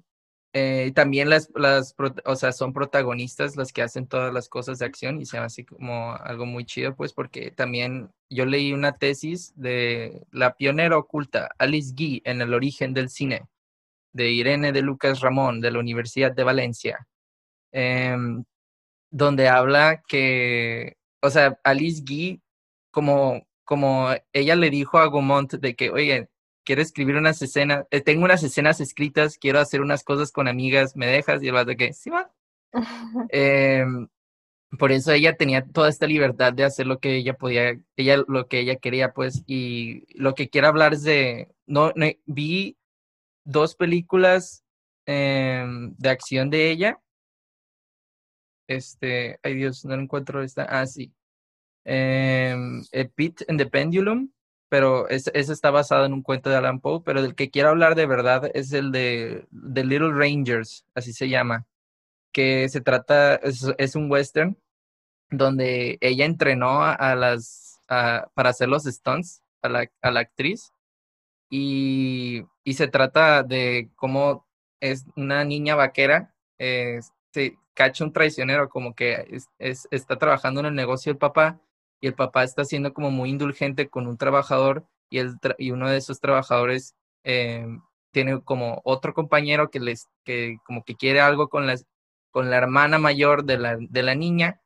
[0.53, 1.95] eh, también las, las,
[2.25, 5.47] o sea, son protagonistas las que hacen todas las cosas de acción y se llama
[5.47, 10.95] así como algo muy chido, pues, porque también yo leí una tesis de la pionera
[10.95, 13.47] oculta Alice Guy en el origen del cine,
[14.13, 17.07] de Irene de Lucas Ramón, de la Universidad de Valencia,
[17.71, 18.43] em,
[19.11, 22.41] donde habla que, o sea, Alice Guy,
[22.91, 26.29] como, como ella le dijo a Gaumont de que, oye,
[26.63, 30.95] quiero escribir unas escenas, eh, tengo unas escenas escritas, quiero hacer unas cosas con amigas,
[30.95, 31.41] ¿me dejas?
[31.41, 32.31] Y el vato que, sí va.
[33.31, 34.07] Em,
[34.77, 38.47] por eso ella tenía toda esta libertad de hacer lo que ella podía, ella lo
[38.47, 41.91] que ella quería, pues, y lo que quiero hablar es de, no,
[42.25, 42.77] vi
[43.45, 44.63] dos películas
[45.07, 47.01] em, de acción de ella.
[48.67, 50.63] Este, ay Dios, no encuentro esta.
[50.65, 51.11] Ah, sí.
[51.85, 52.55] Eh,
[53.15, 54.29] Pit and the Pendulum
[54.69, 57.95] pero ese, está basado en un cuento de Alan Poe, pero del que quiero hablar
[57.95, 61.65] de verdad es el de The Little Rangers, así se llama,
[62.31, 64.57] que se trata, es, un western
[65.31, 70.71] donde ella entrenó a, las, para hacer los stunts a la, a la actriz
[71.49, 74.47] y, y, se trata de cómo
[74.79, 76.99] es una niña vaquera, eh,
[77.33, 81.59] se cacha un traicionero, como que es, está trabajando en el negocio del papá
[82.01, 85.89] y el papá está siendo como muy indulgente con un trabajador y, el y uno
[85.89, 87.65] de esos trabajadores eh,
[88.11, 91.85] tiene como otro compañero que les que como que quiere algo con las
[92.31, 94.61] con la hermana mayor de la de la niña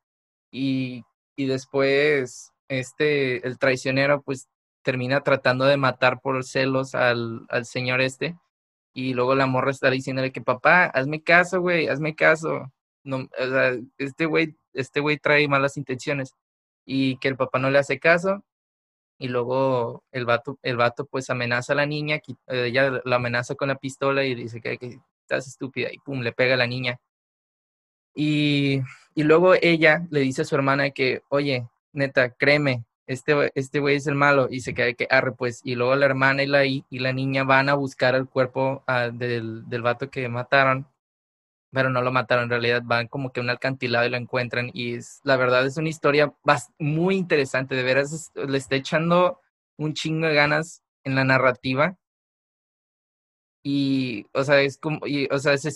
[0.52, 1.04] y,
[1.36, 4.48] y después este el traicionero pues
[4.84, 8.38] termina tratando de matar por celos al, al señor este
[8.94, 12.72] y luego la morra está diciéndole que papá hazme caso güey hazme caso
[13.04, 13.28] no
[13.98, 16.36] este güey este güey trae malas intenciones
[16.86, 18.44] y que el papá no le hace caso
[19.18, 23.56] y luego el vato, el vato pues amenaza a la niña, eh, ella la amenaza
[23.56, 26.68] con la pistola y dice que, que estás estúpida y pum, le pega a la
[26.68, 27.00] niña.
[28.16, 28.82] Y,
[29.16, 33.96] y luego ella le dice a su hermana que, oye, neta, créeme, este, este güey
[33.98, 36.66] es el malo y se queda que arre pues y luego la hermana y la,
[36.66, 40.88] y la niña van a buscar el cuerpo ah, del, del vato que mataron
[41.74, 44.70] pero no lo mataron en realidad, van como que a un alcantilado y lo encuentran
[44.74, 46.34] y es, la verdad es una historia
[46.80, 49.40] muy interesante, de veras le está echando
[49.78, 51.98] un chingo de ganas en la narrativa
[53.64, 55.72] y, o sea, es como, y, o sea, se,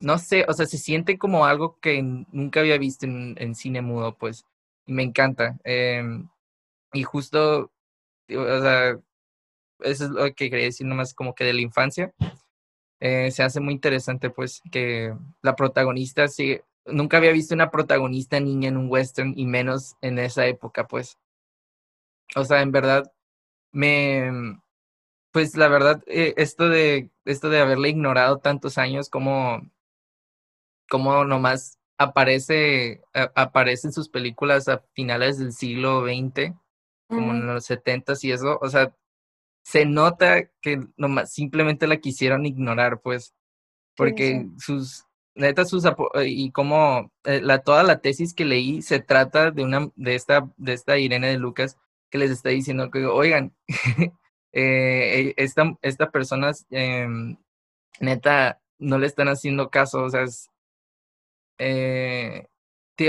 [0.00, 3.82] no sé, o sea, se siente como algo que nunca había visto en, en cine
[3.82, 4.46] mudo, pues,
[4.86, 5.58] y me encanta.
[5.64, 6.02] Eh,
[6.94, 7.72] y justo,
[8.30, 8.98] o sea,
[9.80, 12.14] eso es lo que quería decir nomás como que de la infancia.
[13.04, 15.12] Eh, se hace muy interesante, pues, que
[15.42, 20.20] la protagonista sí, nunca había visto una protagonista niña en un western y menos en
[20.20, 21.18] esa época, pues.
[22.36, 23.12] O sea, en verdad,
[23.72, 24.56] me,
[25.32, 29.68] pues la verdad, eh, esto de, esto de haberle ignorado tantos años, como,
[30.88, 33.02] como nomás aparece,
[33.34, 36.54] aparece en sus películas a finales del siglo XX,
[37.08, 38.94] como en los setentas y eso, o sea,
[39.62, 43.34] se nota que nomás simplemente la quisieron ignorar, pues,
[43.96, 45.84] porque sus, neta, sus,
[46.24, 50.50] y como eh, la, toda la tesis que leí se trata de una, de esta,
[50.56, 51.78] de esta Irene de Lucas
[52.10, 53.54] que les está diciendo que, oigan,
[54.52, 57.36] eh, esta, esta persona, em,
[58.00, 60.50] neta, no le están haciendo caso, o sea, es,
[61.58, 62.46] eh,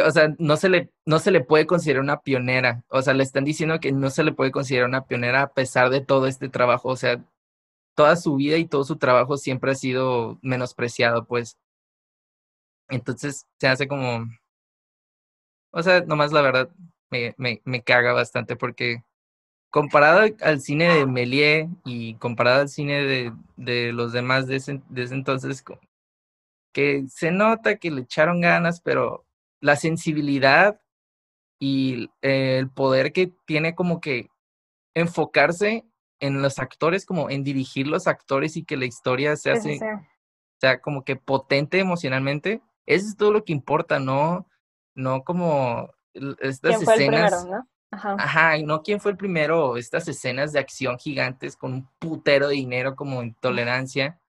[0.06, 2.84] o sea, no se, le, no se le puede considerar una pionera.
[2.90, 5.90] O sea, le están diciendo que no se le puede considerar una pionera a pesar
[5.90, 6.90] de todo este trabajo.
[6.90, 7.24] O sea,
[7.96, 11.58] toda su vida y todo su trabajo siempre ha sido menospreciado, pues.
[12.90, 14.26] Entonces se hace como.
[15.72, 16.70] O sea, nomás la verdad
[17.10, 19.04] me, me, me caga bastante porque
[19.74, 24.82] comparado al cine de Méliès y comparado al cine de, de los demás de ese,
[24.90, 25.64] de ese entonces,
[26.72, 29.26] que se nota que le echaron ganas, pero
[29.64, 30.82] la sensibilidad
[31.58, 34.28] y el poder que tiene como que
[34.94, 35.86] enfocarse
[36.20, 39.80] en los actores, como en dirigir los actores y que la historia se hace,
[40.60, 42.62] sea como que potente emocionalmente.
[42.86, 44.50] Eso es todo lo que importa, no,
[44.96, 45.90] no como
[46.42, 47.46] estas escenas.
[47.46, 47.66] ¿no?
[47.90, 48.16] Ajá.
[48.20, 52.50] Ajá, y no quién fue el primero, estas escenas de acción gigantes con un putero
[52.50, 54.20] de dinero como intolerancia.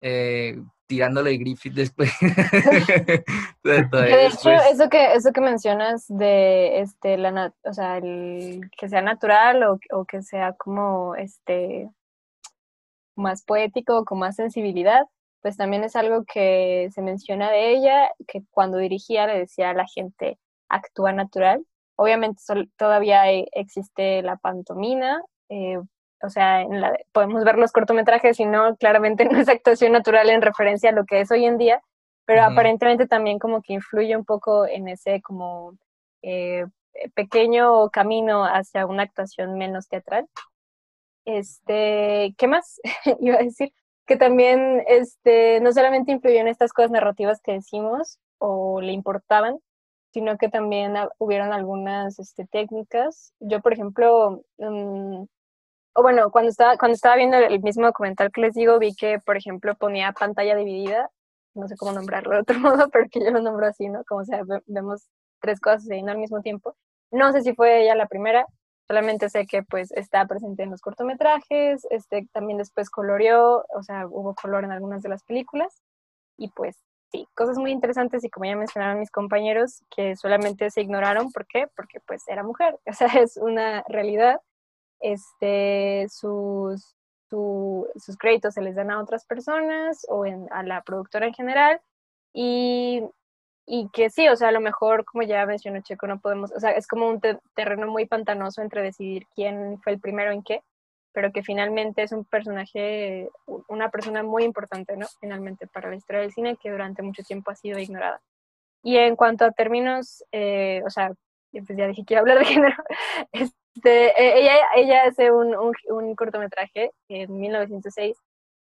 [0.00, 2.10] Eh, tirándole Griffith después.
[3.62, 9.02] de, hecho, eso que, eso que mencionas de este la o sea, el que sea
[9.02, 11.88] natural o, o, que sea como este
[13.14, 15.02] más poético, con más sensibilidad,
[15.42, 19.74] pues también es algo que se menciona de ella, que cuando dirigía le decía a
[19.74, 21.64] la gente actúa natural.
[21.96, 22.42] Obviamente
[22.76, 25.78] todavía existe la pantomina, eh,
[26.22, 30.30] o sea, en la, podemos ver los cortometrajes y no, claramente no es actuación natural
[30.30, 31.82] en referencia a lo que es hoy en día,
[32.24, 35.78] pero aparentemente también como que influye un poco en ese como
[36.20, 36.66] eh,
[37.14, 40.28] pequeño camino hacia una actuación menos teatral.
[41.24, 42.80] Este, ¿qué más
[43.20, 43.72] iba a decir?
[44.06, 49.58] Que también este, no solamente influyó en estas cosas narrativas que decimos o le importaban,
[50.12, 53.32] sino que también hubieron algunas este, técnicas.
[53.40, 55.24] Yo, por ejemplo, mm,
[55.98, 59.18] o bueno, cuando estaba, cuando estaba viendo el mismo documental que les digo, vi que,
[59.18, 61.10] por ejemplo, ponía pantalla dividida,
[61.54, 64.04] no sé cómo nombrarlo de otro modo, pero que yo lo nombro así, ¿no?
[64.04, 65.08] Como sea, vemos
[65.40, 66.76] tres cosas sucediendo al mismo tiempo.
[67.10, 68.46] No sé si fue ella la primera,
[68.86, 74.06] solamente sé que pues está presente en los cortometrajes, este, también después coloreó, o sea,
[74.06, 75.82] hubo color en algunas de las películas,
[76.36, 76.76] y pues
[77.10, 81.44] sí, cosas muy interesantes y como ya mencionaron mis compañeros, que solamente se ignoraron, ¿por
[81.48, 81.66] qué?
[81.74, 84.40] Porque pues era mujer, o sea, es una realidad,
[85.00, 86.94] este, sus,
[87.28, 91.80] sus créditos se les dan a otras personas o a la productora en general,
[92.32, 93.02] y,
[93.66, 96.60] y que sí, o sea, a lo mejor, como ya mencionó Checo, no podemos, o
[96.60, 97.20] sea, es como un
[97.54, 100.62] terreno muy pantanoso entre decidir quién fue el primero en qué,
[101.12, 103.28] pero que finalmente es un personaje,
[103.68, 105.06] una persona muy importante, ¿no?
[105.20, 108.20] Finalmente para la historia del cine que durante mucho tiempo ha sido ignorada.
[108.82, 111.12] Y en cuanto a términos, eh, o sea,
[111.50, 112.76] pues ya dije que iba a hablar de género,
[113.78, 118.16] este, e, ella, ella hace un, un, cortometraje en 1906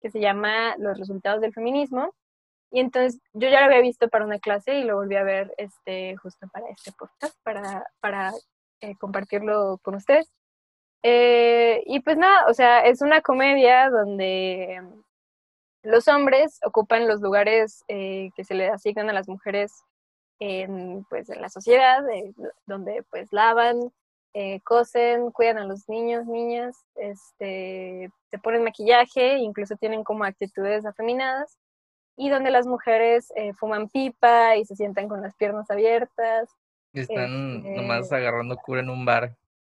[0.00, 2.14] que se llama Los resultados del feminismo,
[2.70, 5.52] y entonces yo ya lo había visto para una clase y lo volví a ver
[5.58, 8.32] este, justo para este podcast, para, para
[8.80, 10.30] eh, compartirlo con ustedes.
[11.02, 14.80] Eh, y pues nada, o sea, es una comedia donde
[15.82, 19.72] los hombres ocupan los lugares eh, que se le asignan a las mujeres
[20.38, 22.32] en, pues, en la sociedad, eh,
[22.66, 23.92] donde pues lavan,
[24.64, 31.58] cosen, cuidan a los niños, niñas, este, se ponen maquillaje, incluso tienen como actitudes afeminadas,
[32.16, 36.50] y donde las mujeres fuman pipa y se sientan con las piernas abiertas.
[36.92, 39.36] Y están nomás este agarrando cura en un bar.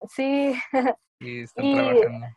[0.10, 0.54] Sí,
[1.22, 2.28] Y están trabajando.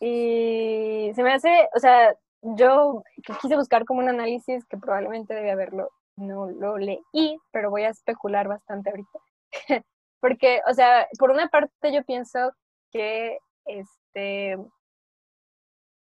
[0.00, 3.02] Y se me hace, o sea, yo
[3.40, 7.90] quise buscar como un análisis que probablemente debe haberlo, no lo leí, pero voy a
[7.90, 9.18] especular bastante ahorita.
[10.24, 12.54] Porque, o sea, por una parte yo pienso
[12.90, 14.52] que este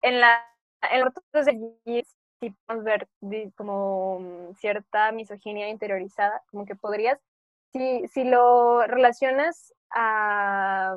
[0.01, 0.43] en la
[0.91, 1.13] en los
[1.45, 2.07] de
[2.41, 7.19] sí podemos ver como cierta misoginia interiorizada, como que podrías,
[7.75, 10.97] si, si lo relacionas a,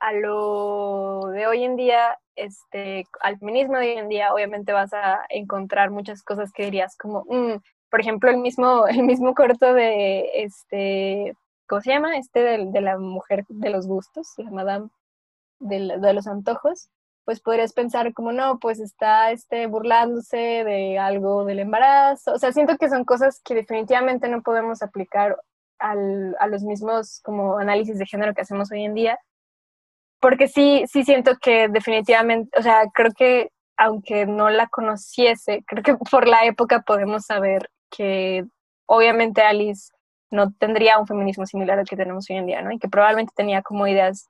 [0.00, 4.94] a lo de hoy en día, este, al feminismo de hoy en día, obviamente vas
[4.94, 7.58] a encontrar muchas cosas que dirías como, mm",
[7.90, 11.36] por ejemplo, el mismo, el mismo corto de, este,
[11.72, 12.18] ¿cómo se llama?
[12.18, 14.90] Este de, de la mujer de los gustos, la madame
[15.58, 16.90] de, de, los antojos,
[17.24, 22.34] pues podrías pensar como, no, pues está este, burlándose de algo del embarazo.
[22.34, 25.38] O sea, siento que son cosas que definitivamente no podemos aplicar
[25.78, 29.18] al, a los mismos como análisis de género que hacemos hoy en día,
[30.20, 35.82] porque sí, sí siento que definitivamente, o sea, creo que aunque no la conociese, creo
[35.82, 38.44] que por la época podemos saber que
[38.84, 39.90] obviamente Alice
[40.32, 42.72] no tendría un feminismo similar al que tenemos hoy en día, ¿no?
[42.72, 44.28] Y que probablemente tenía como ideas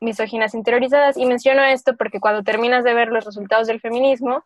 [0.00, 1.16] misóginas interiorizadas.
[1.16, 4.44] Y menciono esto porque cuando terminas de ver los resultados del feminismo,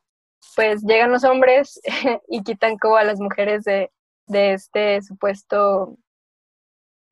[0.55, 1.81] pues llegan los hombres
[2.29, 3.91] y quitan como a las mujeres de,
[4.27, 5.97] de este supuesto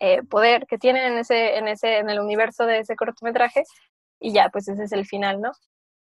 [0.00, 3.64] eh, poder que tienen en ese, en ese, en el universo de ese cortometraje,
[4.20, 5.52] y ya, pues ese es el final, ¿no?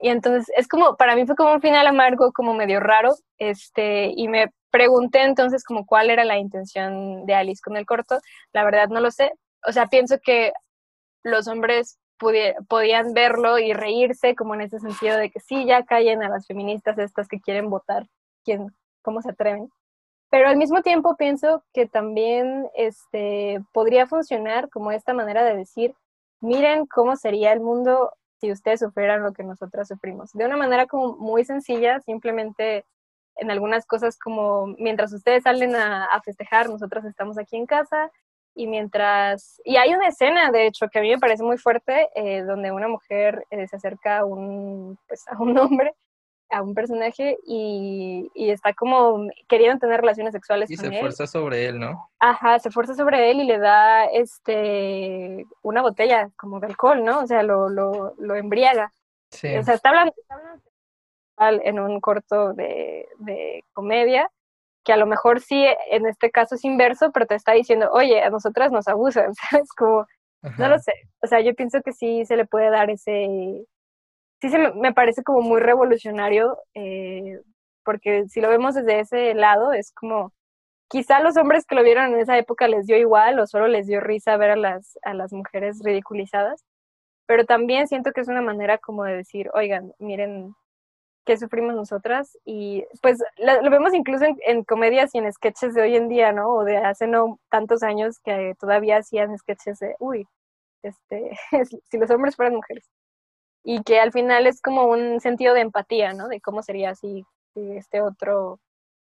[0.03, 4.13] Y entonces es como, para mí fue como un final amargo, como medio raro, este,
[4.15, 8.19] y me pregunté entonces como cuál era la intención de Alice con el corto,
[8.53, 9.33] la verdad no lo sé,
[9.67, 10.53] o sea, pienso que
[11.23, 11.99] los hombres
[12.69, 16.47] podían verlo y reírse como en ese sentido de que sí, ya callen a las
[16.47, 18.07] feministas estas que quieren votar,
[18.45, 19.71] ¿quién, cómo se atreven?
[20.33, 25.95] pero al mismo tiempo pienso que también este, podría funcionar como esta manera de decir,
[26.41, 30.33] miren cómo sería el mundo si ustedes sufrieran lo que nosotras sufrimos.
[30.33, 32.85] De una manera como muy sencilla, simplemente
[33.37, 38.11] en algunas cosas como mientras ustedes salen a, festejar, nosotros estamos aquí en casa
[38.57, 39.61] y mientras...
[39.65, 42.73] Y hay una escena, de hecho, que a mí me parece muy fuerte, eh, donde
[42.73, 45.95] una mujer eh, se acerca a un, pues, a un hombre
[46.53, 50.93] a un personaje y, y, está como queriendo tener relaciones sexuales y con él.
[50.93, 52.11] Y se fuerza sobre él, ¿no?
[52.21, 57.21] Ajá, se fuerza sobre él y le da este una botella como de alcohol, ¿no?
[57.21, 58.93] O sea, lo, lo, lo embriaga.
[59.31, 59.57] Sí.
[59.57, 60.35] O sea, está hablando, está
[61.39, 64.31] hablando en un corto de, de comedia
[64.85, 68.23] que a lo mejor sí, en este caso es inverso, pero te está diciendo, oye,
[68.23, 69.73] a nosotras nos abusan, ¿sabes?
[69.73, 70.07] Como,
[70.59, 70.93] no lo sé.
[71.23, 73.65] O sea, yo pienso que sí se le puede dar ese,
[74.43, 77.41] sí se me, parece como muy revolucionario, eh,
[77.85, 80.33] porque si lo vemos desde ese lado, es como,
[80.89, 83.87] quizá los hombres que lo vieron en esa época les dio igual o solo les
[83.87, 86.65] dio risa ver a las, a las mujeres ridiculizadas,
[87.27, 90.55] pero también siento que es una manera como de decir, oigan, miren
[91.25, 95.97] qué sufrimos nosotras y pues lo, vemos incluso en, comedias y en sketches de hoy
[95.97, 96.51] en día, ¿no?
[96.51, 100.27] O de hace no tantos años que todavía hacían sketches de, uy,
[100.83, 101.31] este,
[101.91, 102.89] si los hombres fueran mujeres.
[103.65, 106.29] Y que al final es como un sentido de empatía, ¿no?
[106.29, 108.61] De cómo sería si, este otro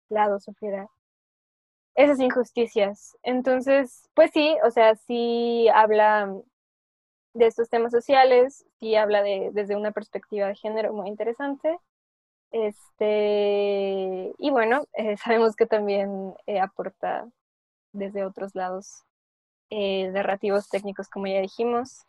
[0.10, 0.88] lado sufriera
[1.96, 3.18] esas injusticias.
[3.24, 6.34] Entonces, pues sí, o sea, sí habla
[7.34, 11.78] de estos temas sociales, sí habla de, desde una perspectiva de género muy interesante.
[12.52, 17.28] Este, y bueno, eh, sabemos que también eh, aporta
[17.94, 19.04] desde otros lados
[19.70, 22.06] eh, narrativos técnicos, como ya dijimos.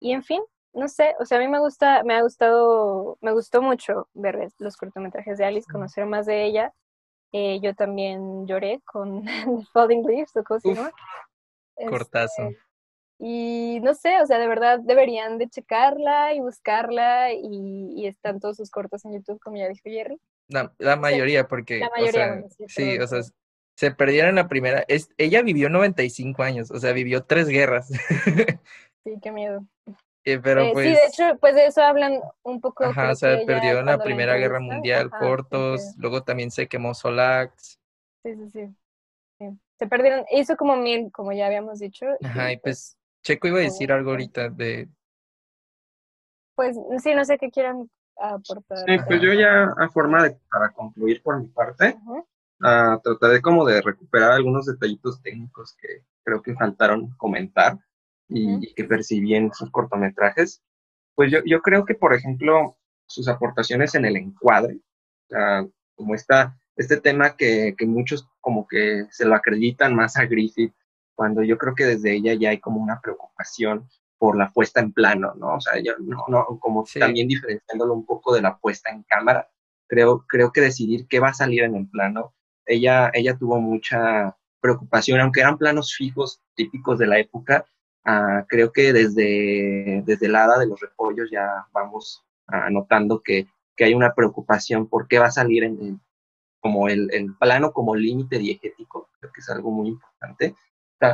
[0.00, 0.42] Y en fin,
[0.76, 4.50] no sé, o sea, a mí me gusta, me ha gustado, me gustó mucho ver
[4.58, 6.72] los cortometrajes de Alice, conocer más de ella.
[7.32, 9.24] yo también lloré con
[9.72, 10.92] Falling Leaves, o cosas,
[11.88, 12.42] Cortazo.
[12.42, 12.58] Este,
[13.18, 18.58] y no sé, o sea, de verdad deberían de checarla y buscarla y, están todos
[18.58, 20.20] sus cortos en YouTube, como ya dijo Jerry.
[20.48, 21.80] La, la mayoría, porque...
[21.80, 23.22] La mayoría, sí, o sea,
[23.76, 24.84] se perdieron la primera.
[24.88, 27.88] Es, ella vivió 95 años, o sea, vivió tres guerras.
[29.04, 29.66] sí, qué miedo.
[30.28, 32.84] Eh, pero pues, sí, de pues hecho, pues de eso hablan un poco.
[32.84, 37.78] Ajá, o sea, perdió en la Primera Guerra Mundial, cortos, luego también se quemó Solax.
[38.24, 38.74] Sí, sí,
[39.38, 39.46] sí,
[39.78, 42.06] Se perdieron, hizo como mil, como ya habíamos dicho.
[42.24, 44.88] Ajá, y pues Checo iba a decir algo ahorita de...
[46.56, 48.78] Pues sí, no sé qué quieran aportar.
[48.78, 51.96] Sí, pues yo ya a forma de, para concluir por mi parte,
[52.58, 57.78] trataré como de recuperar algunos detallitos técnicos que creo que faltaron comentar
[58.28, 60.62] y, que percibí en sus cortometrajes.
[61.14, 64.80] Pues yo, yo creo que, por ejemplo, sus aportaciones en el encuadre,
[65.94, 70.74] como esta, este tema que, que muchos como que se lo acreditan más a Griffith
[71.14, 74.92] cuando yo creo que desde ella ya hay como una preocupación por la puesta en
[74.92, 75.56] plano, ¿no?
[75.56, 79.48] O sea, ya no, no, como también diferenciándolo un poco de la puesta en cámara.
[79.88, 82.34] Creo, creo que decidir qué va a salir en el plano,
[82.66, 87.64] ella, ella tuvo mucha preocupación, aunque eran planos fijos típicos de la época,
[88.06, 93.46] uh, creo que desde, desde la hada de los repollos ya vamos uh, notando que,
[93.76, 96.00] que, hay una preocupación por qué va a salir en,
[96.60, 100.54] como el, el, plano como límite diegético, creo que es algo muy importante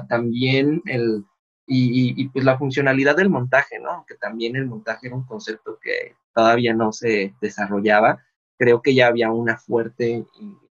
[0.09, 1.24] también el,
[1.66, 4.05] y, y, pues la funcionalidad del montaje, ¿no?
[4.07, 8.22] Que también el montaje era un concepto que todavía no se desarrollaba.
[8.59, 10.24] Creo que ya había una fuerte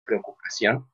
[0.05, 0.87] preocupación.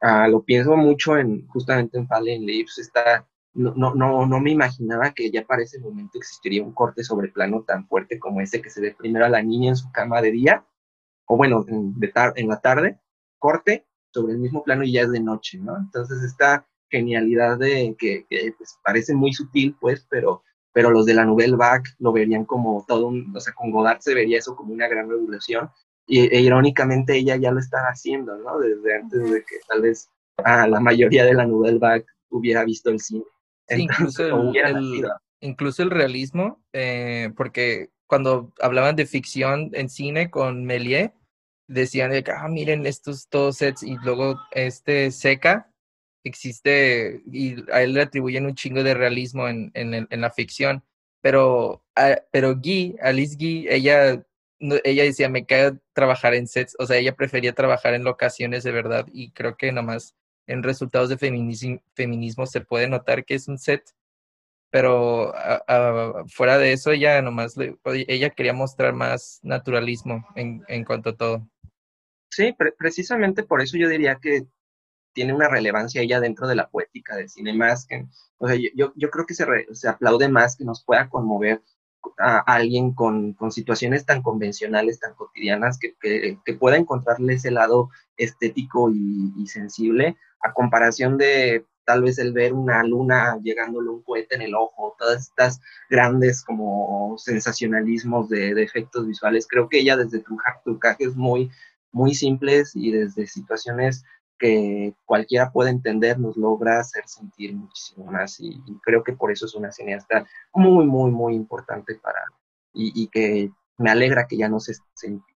[0.00, 2.78] Ah, lo pienso mucho en justamente en Fallen Leaves.
[2.78, 3.26] Está,
[3.58, 7.64] no, no, no, me imaginaba que ya para ese momento existiría un corte sobre plano
[7.66, 10.30] tan fuerte como ese que se ve primero a la niña en su cama de
[10.30, 10.64] día,
[11.26, 13.00] o bueno, en, la tarde,
[13.38, 15.76] corte sobre el mismo plano y ya es de noche, ¿no?
[15.76, 21.24] Entonces está genialidad de que, pues, parece muy sutil, pues, pero, pero los de la
[21.24, 24.72] Nouvelle Vague lo verían como todo un, o sea, con Godard se vería eso como
[24.72, 25.68] una gran revolución,
[26.06, 28.58] y e, irónicamente ella ya lo estaba haciendo, ¿no?
[28.60, 30.08] Desde antes de que tal vez
[30.44, 33.24] a la mayoría de la Nouvelle Vague hubiera visto el cine.
[33.76, 35.08] Incluso, el,
[35.40, 41.10] incluso el realismo, eh, porque cuando hablaban de ficción en cine con Méliès,
[41.68, 45.70] decían de que, ah, miren estos todos sets, y luego este Seca
[46.24, 50.82] existe y a él le atribuyen un chingo de realismo en, en, en la ficción,
[51.20, 51.84] pero,
[52.30, 54.24] pero Guy, Alice Guy, ella,
[54.58, 58.72] ella decía, me cae trabajar en sets, o sea, ella prefería trabajar en locaciones de
[58.72, 60.14] verdad y creo que nomás
[60.48, 63.84] en resultados de feminismo, feminismo se puede notar que es un set,
[64.70, 65.32] pero
[66.28, 71.48] fuera de eso ella nomás, ella quería mostrar más naturalismo en, en cuanto a todo.
[72.30, 74.46] Sí, precisamente por eso yo diría que
[75.12, 78.06] tiene una relevancia ella dentro de la poética del cine más que,
[78.38, 81.62] o sea, yo, yo creo que se, se aplaude más que nos pueda conmover
[82.18, 87.50] a alguien con, con situaciones tan convencionales, tan cotidianas, que, que, que, pueda encontrarle ese
[87.50, 93.88] lado estético y, y, sensible, a comparación de tal vez el ver una luna llegándole
[93.88, 99.46] un cohete en el ojo, todas estas grandes como sensacionalismos de, de efectos visuales.
[99.48, 100.22] Creo que ella desde
[100.64, 101.50] trucajes muy,
[101.92, 104.04] muy simples y desde situaciones
[104.38, 109.46] que cualquiera puede entender, nos logra hacer sentir muchísimo más y, creo que por eso
[109.46, 112.20] es una cineasta muy, muy, muy importante para
[112.72, 114.74] y, y que me alegra que ya no se,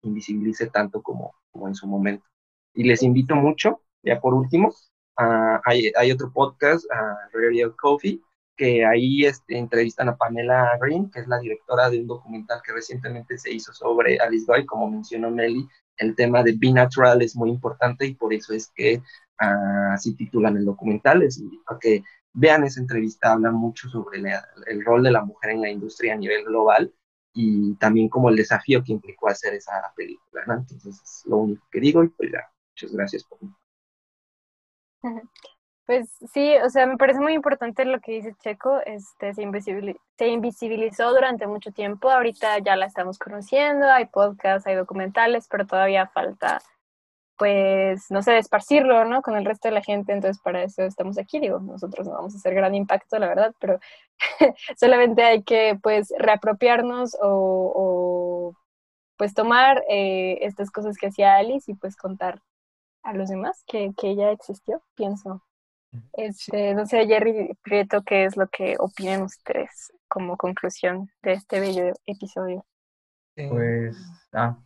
[0.04, 2.26] invisibilice tanto como, como, en su momento.
[2.74, 4.74] Y les invito mucho, ya por último,
[5.18, 8.22] hay, hay, otro podcast, uh, Radio Coffee,
[8.56, 12.74] que ahí este, entrevistan a Pamela Green, que es la directora de un documental que
[12.74, 17.36] recientemente se hizo sobre Alice Guy, como mencionó Meli, el tema de Be Natural es
[17.36, 18.98] muy importante y por eso es que
[19.42, 21.42] uh, así titulan el documental, es
[21.80, 22.04] que
[22.34, 24.22] vean esa entrevista, habla mucho sobre
[24.68, 26.94] el rol de la mujer en la industria a nivel global
[27.34, 30.56] y también como el desafío que implicó hacer esa película, ¿no?
[30.56, 33.40] Entonces es lo único que digo y pues ya, muchas gracias por...
[35.88, 39.44] Pues sí, o sea, me parece muy importante lo que dice Checo, este, se,
[40.18, 45.68] se invisibilizó durante mucho tiempo, ahorita ya la estamos conociendo, hay podcasts, hay documentales, pero
[45.68, 46.62] todavía falta,
[47.38, 49.22] pues, no sé, esparcirlo, ¿no?
[49.24, 52.36] Con el resto de la gente, entonces para eso estamos aquí, digo, nosotros no vamos
[52.36, 53.80] a hacer gran impacto, la verdad, pero
[54.78, 58.54] solamente hay que, pues, reapropiarnos o,
[59.18, 62.42] pues, tomar eh, estas cosas que hacía Alice y, pues, contar
[63.04, 65.44] a los demás que, que ella existió, pienso.
[66.14, 71.60] Este, no sé, Jerry Prieto, ¿qué es lo que opinan ustedes como conclusión de este
[71.60, 72.66] bello episodio?
[73.36, 73.98] Pues,
[74.34, 74.58] ah.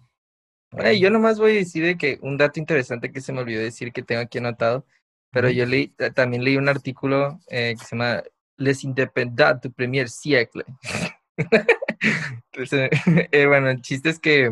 [0.97, 4.03] yo nomás voy a decir que un dato interesante que se me olvidó decir que
[4.03, 4.85] tengo aquí anotado,
[5.31, 8.23] pero yo leí, también leí un artículo eh, que se llama
[8.57, 10.63] Les Independants du Premier Siècle.
[13.31, 14.51] eh, bueno, el chiste es que eh,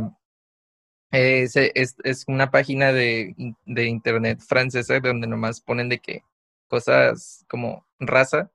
[1.14, 6.24] es, es, es, una página de, de internet francesa donde nomás ponen de que
[6.68, 8.52] cosas como raza,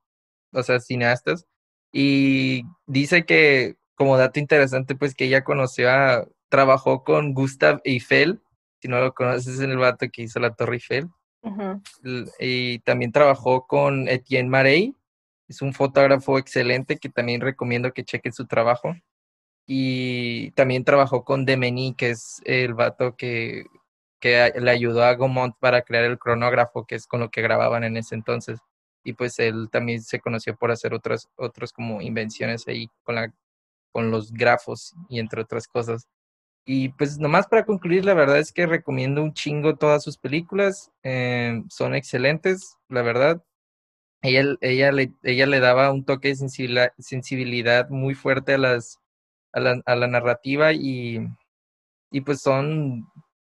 [0.53, 1.47] o sea, cineastas,
[1.93, 8.41] y dice que, como dato interesante, pues que ella conoció a, trabajó con Gustav Eiffel,
[8.81, 11.09] si no lo conoces, en el vato que hizo la Torre Eiffel,
[12.41, 14.95] y también trabajó con Etienne Marey,
[15.47, 18.95] es un fotógrafo excelente que también recomiendo que chequen su trabajo.
[19.69, 23.67] Y también trabajó con Demeny, que es el vato que
[24.21, 27.85] que le ayudó a Gaumont para crear el cronógrafo, que es con lo que grababan
[27.85, 28.59] en ese entonces.
[29.05, 33.33] Y pues él también se conoció por hacer otras, otras como invenciones ahí con, la,
[33.93, 36.09] con los grafos y entre otras cosas.
[36.65, 40.91] Y pues nomás para concluir, la verdad es que recomiendo un chingo todas sus películas,
[41.03, 43.43] eh, son excelentes, la verdad.
[44.23, 49.01] Ella, ella, le, ella le daba un toque de sensibilidad, muy fuerte a, las,
[49.59, 51.21] a, la, a la narrativa y,
[52.11, 53.07] y pues son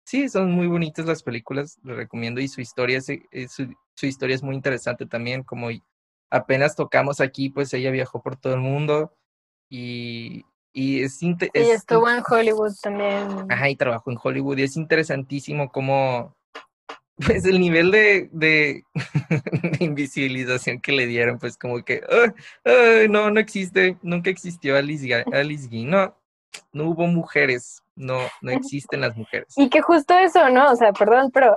[0.09, 4.35] sí, son muy bonitas las películas, les recomiendo y su historia es, eh, su, historia
[4.35, 5.67] es muy interesante también, como
[6.31, 9.15] apenas tocamos aquí, pues ella viajó por todo el mundo
[9.69, 13.51] y, y es, Y estuvo en Hollywood también.
[13.51, 16.35] Ajá, y trabajó en Hollywood y es interesantísimo cómo,
[17.25, 18.83] pues el nivel de, de,
[19.79, 22.01] invisibilización que le dieron, pues como que,
[23.09, 26.15] no, no existe, nunca existió Alice, Alice Guy, no,
[26.71, 29.53] no hubo mujeres, no, no existen las mujeres.
[29.57, 30.71] Y que justo eso, ¿no?
[30.71, 31.55] O sea, perdón, pero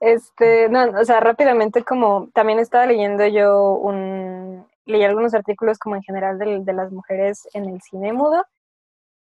[0.00, 5.96] este, no, o sea, rápidamente como también estaba leyendo yo un, leí algunos artículos como
[5.96, 8.44] en general de, de las mujeres en el cine mudo.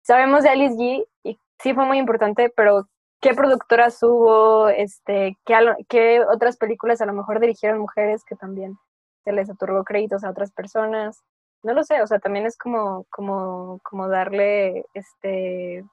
[0.03, 2.89] Sabemos de Alice G y sí fue muy importante, pero
[3.21, 4.69] ¿qué productoras hubo?
[4.69, 8.77] Este, ¿qué, ¿Qué otras películas a lo mejor dirigieron mujeres que también
[9.25, 11.23] se les otorgó créditos a otras personas?
[11.63, 15.85] no lo sé, o sea, también es como, como, como darle, este,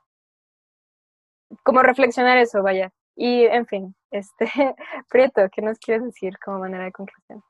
[1.63, 2.91] como reflexionar eso, vaya.
[3.15, 4.45] Y, en fin, este,
[5.09, 7.43] Prieto, ¿qué nos quieres decir como manera de conclusión?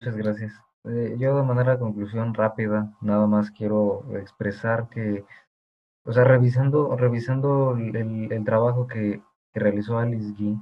[0.00, 0.52] Muchas gracias.
[0.84, 5.24] Eh, yo de manera de conclusión rápida, nada más quiero expresar que,
[6.08, 10.58] o sea, revisando, revisando el, el trabajo que, que realizó Alice Guy,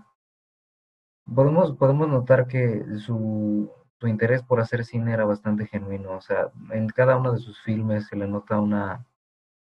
[1.32, 3.70] podemos, podemos notar que su,
[4.00, 6.12] su interés por hacer cine era bastante genuino.
[6.16, 9.06] O sea, en cada uno de sus filmes se le nota una,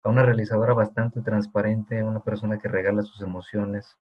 [0.04, 3.98] a una realizadora bastante transparente, una persona que regala sus emociones.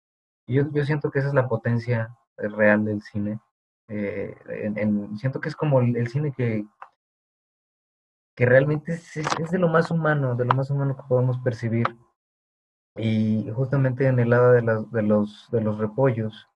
[0.47, 3.39] Y yo, yo siento que esa es la potencia real del cine.
[3.89, 6.65] Eh, en, siento que es como el, cine que,
[8.37, 11.87] que realmente es, de lo más humano, de lo más humano que podemos percibir.
[12.95, 14.61] Y justamente en el lado de,
[14.91, 16.47] de, los, de los repollos,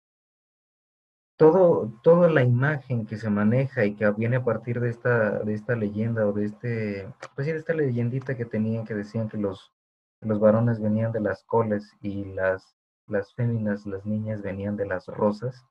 [1.38, 5.56] todo, toda la imagen que se maneja y que viene a partir de esta, de
[5.56, 9.38] esta leyenda o de este, pues sí, de esta leyendita que tenían que decían que
[9.38, 9.74] los,
[10.22, 12.76] los varones venían de las coles y las,
[13.08, 15.66] las féminas, las niñas venían de las rosas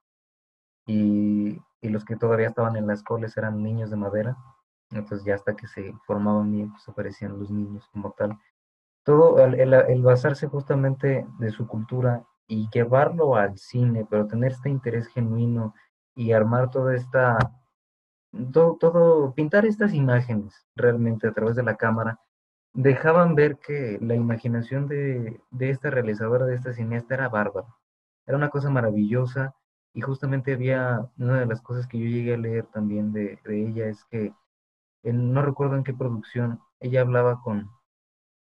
[0.87, 4.37] y, y los que todavía estaban en las coles eran niños de madera,
[4.91, 8.39] entonces ya hasta que se formaban bien, pues aparecían los niños como tal.
[9.05, 14.71] Todo el, el basarse justamente de su cultura y llevarlo al cine, pero tener este
[14.71, 15.75] interés genuino
[16.15, 17.39] y armar toda esta,
[18.53, 22.21] todo, todo, pintar estas imágenes realmente a través de la cámara,
[22.73, 27.69] dejaban ver que la imaginación de, de esta realizadora, de esta cineasta, era bárbara.
[28.27, 29.55] Era una cosa maravillosa
[29.93, 33.67] y justamente había una de las cosas que yo llegué a leer también de, de
[33.69, 34.33] ella es que
[35.05, 37.71] no recuerdo en qué producción, ella hablaba con,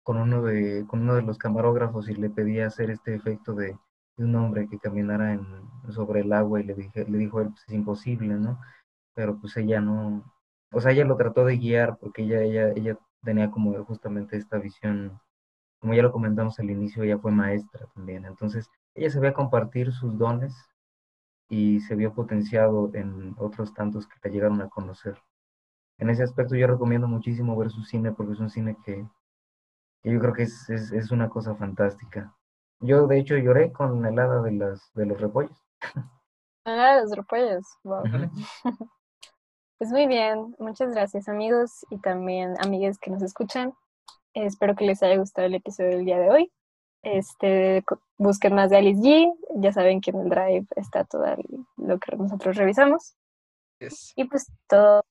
[0.03, 3.79] con, uno de, con uno de los camarógrafos y le pedía hacer este efecto de,
[4.19, 5.45] un hombre que caminara en,
[5.91, 8.61] sobre el agua y le, dije, le dijo él, pues es imposible, ¿no?
[9.15, 10.25] Pero pues ella no,
[10.73, 14.59] o sea, ella lo trató de guiar porque ella, ella, ella tenía como justamente esta
[14.59, 15.21] visión,
[15.81, 20.17] como ya lo comentamos al inicio, ella fue maestra también, entonces ella sabía compartir sus
[20.19, 20.55] dones
[21.49, 25.17] y se vio potenciado en otros tantos que la llegaron a conocer.
[25.99, 29.07] En ese aspecto yo recomiendo muchísimo ver su cine porque es un cine que,
[30.03, 32.35] yo creo que es, es, es, una cosa fantástica.
[32.81, 35.65] Yo de hecho lloré con el hada de, las, de los repollos.
[36.65, 38.03] Ah, los repollos, wow.
[39.79, 43.75] Pues muy bien, muchas gracias amigos y también amigas que nos escuchan.
[44.33, 46.53] espero que les haya gustado el episodio del día de hoy.
[47.03, 47.85] Este,
[48.17, 49.33] busquen más de Alice G.
[49.57, 51.27] Ya saben que en el Drive está todo
[51.77, 53.17] lo que nosotros revisamos.
[54.17, 55.05] Y pues todo.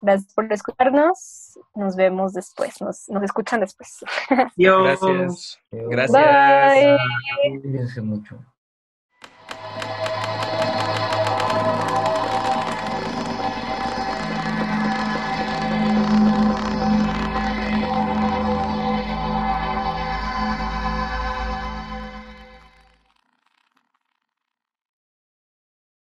[0.00, 1.58] Gracias por escucharnos.
[1.74, 2.80] Nos vemos después.
[2.80, 3.98] Nos, nos escuchan después.
[4.56, 5.58] Gracias.
[5.70, 6.12] Gracias.
[6.12, 8.02] Bye.
[8.02, 8.38] Mucho.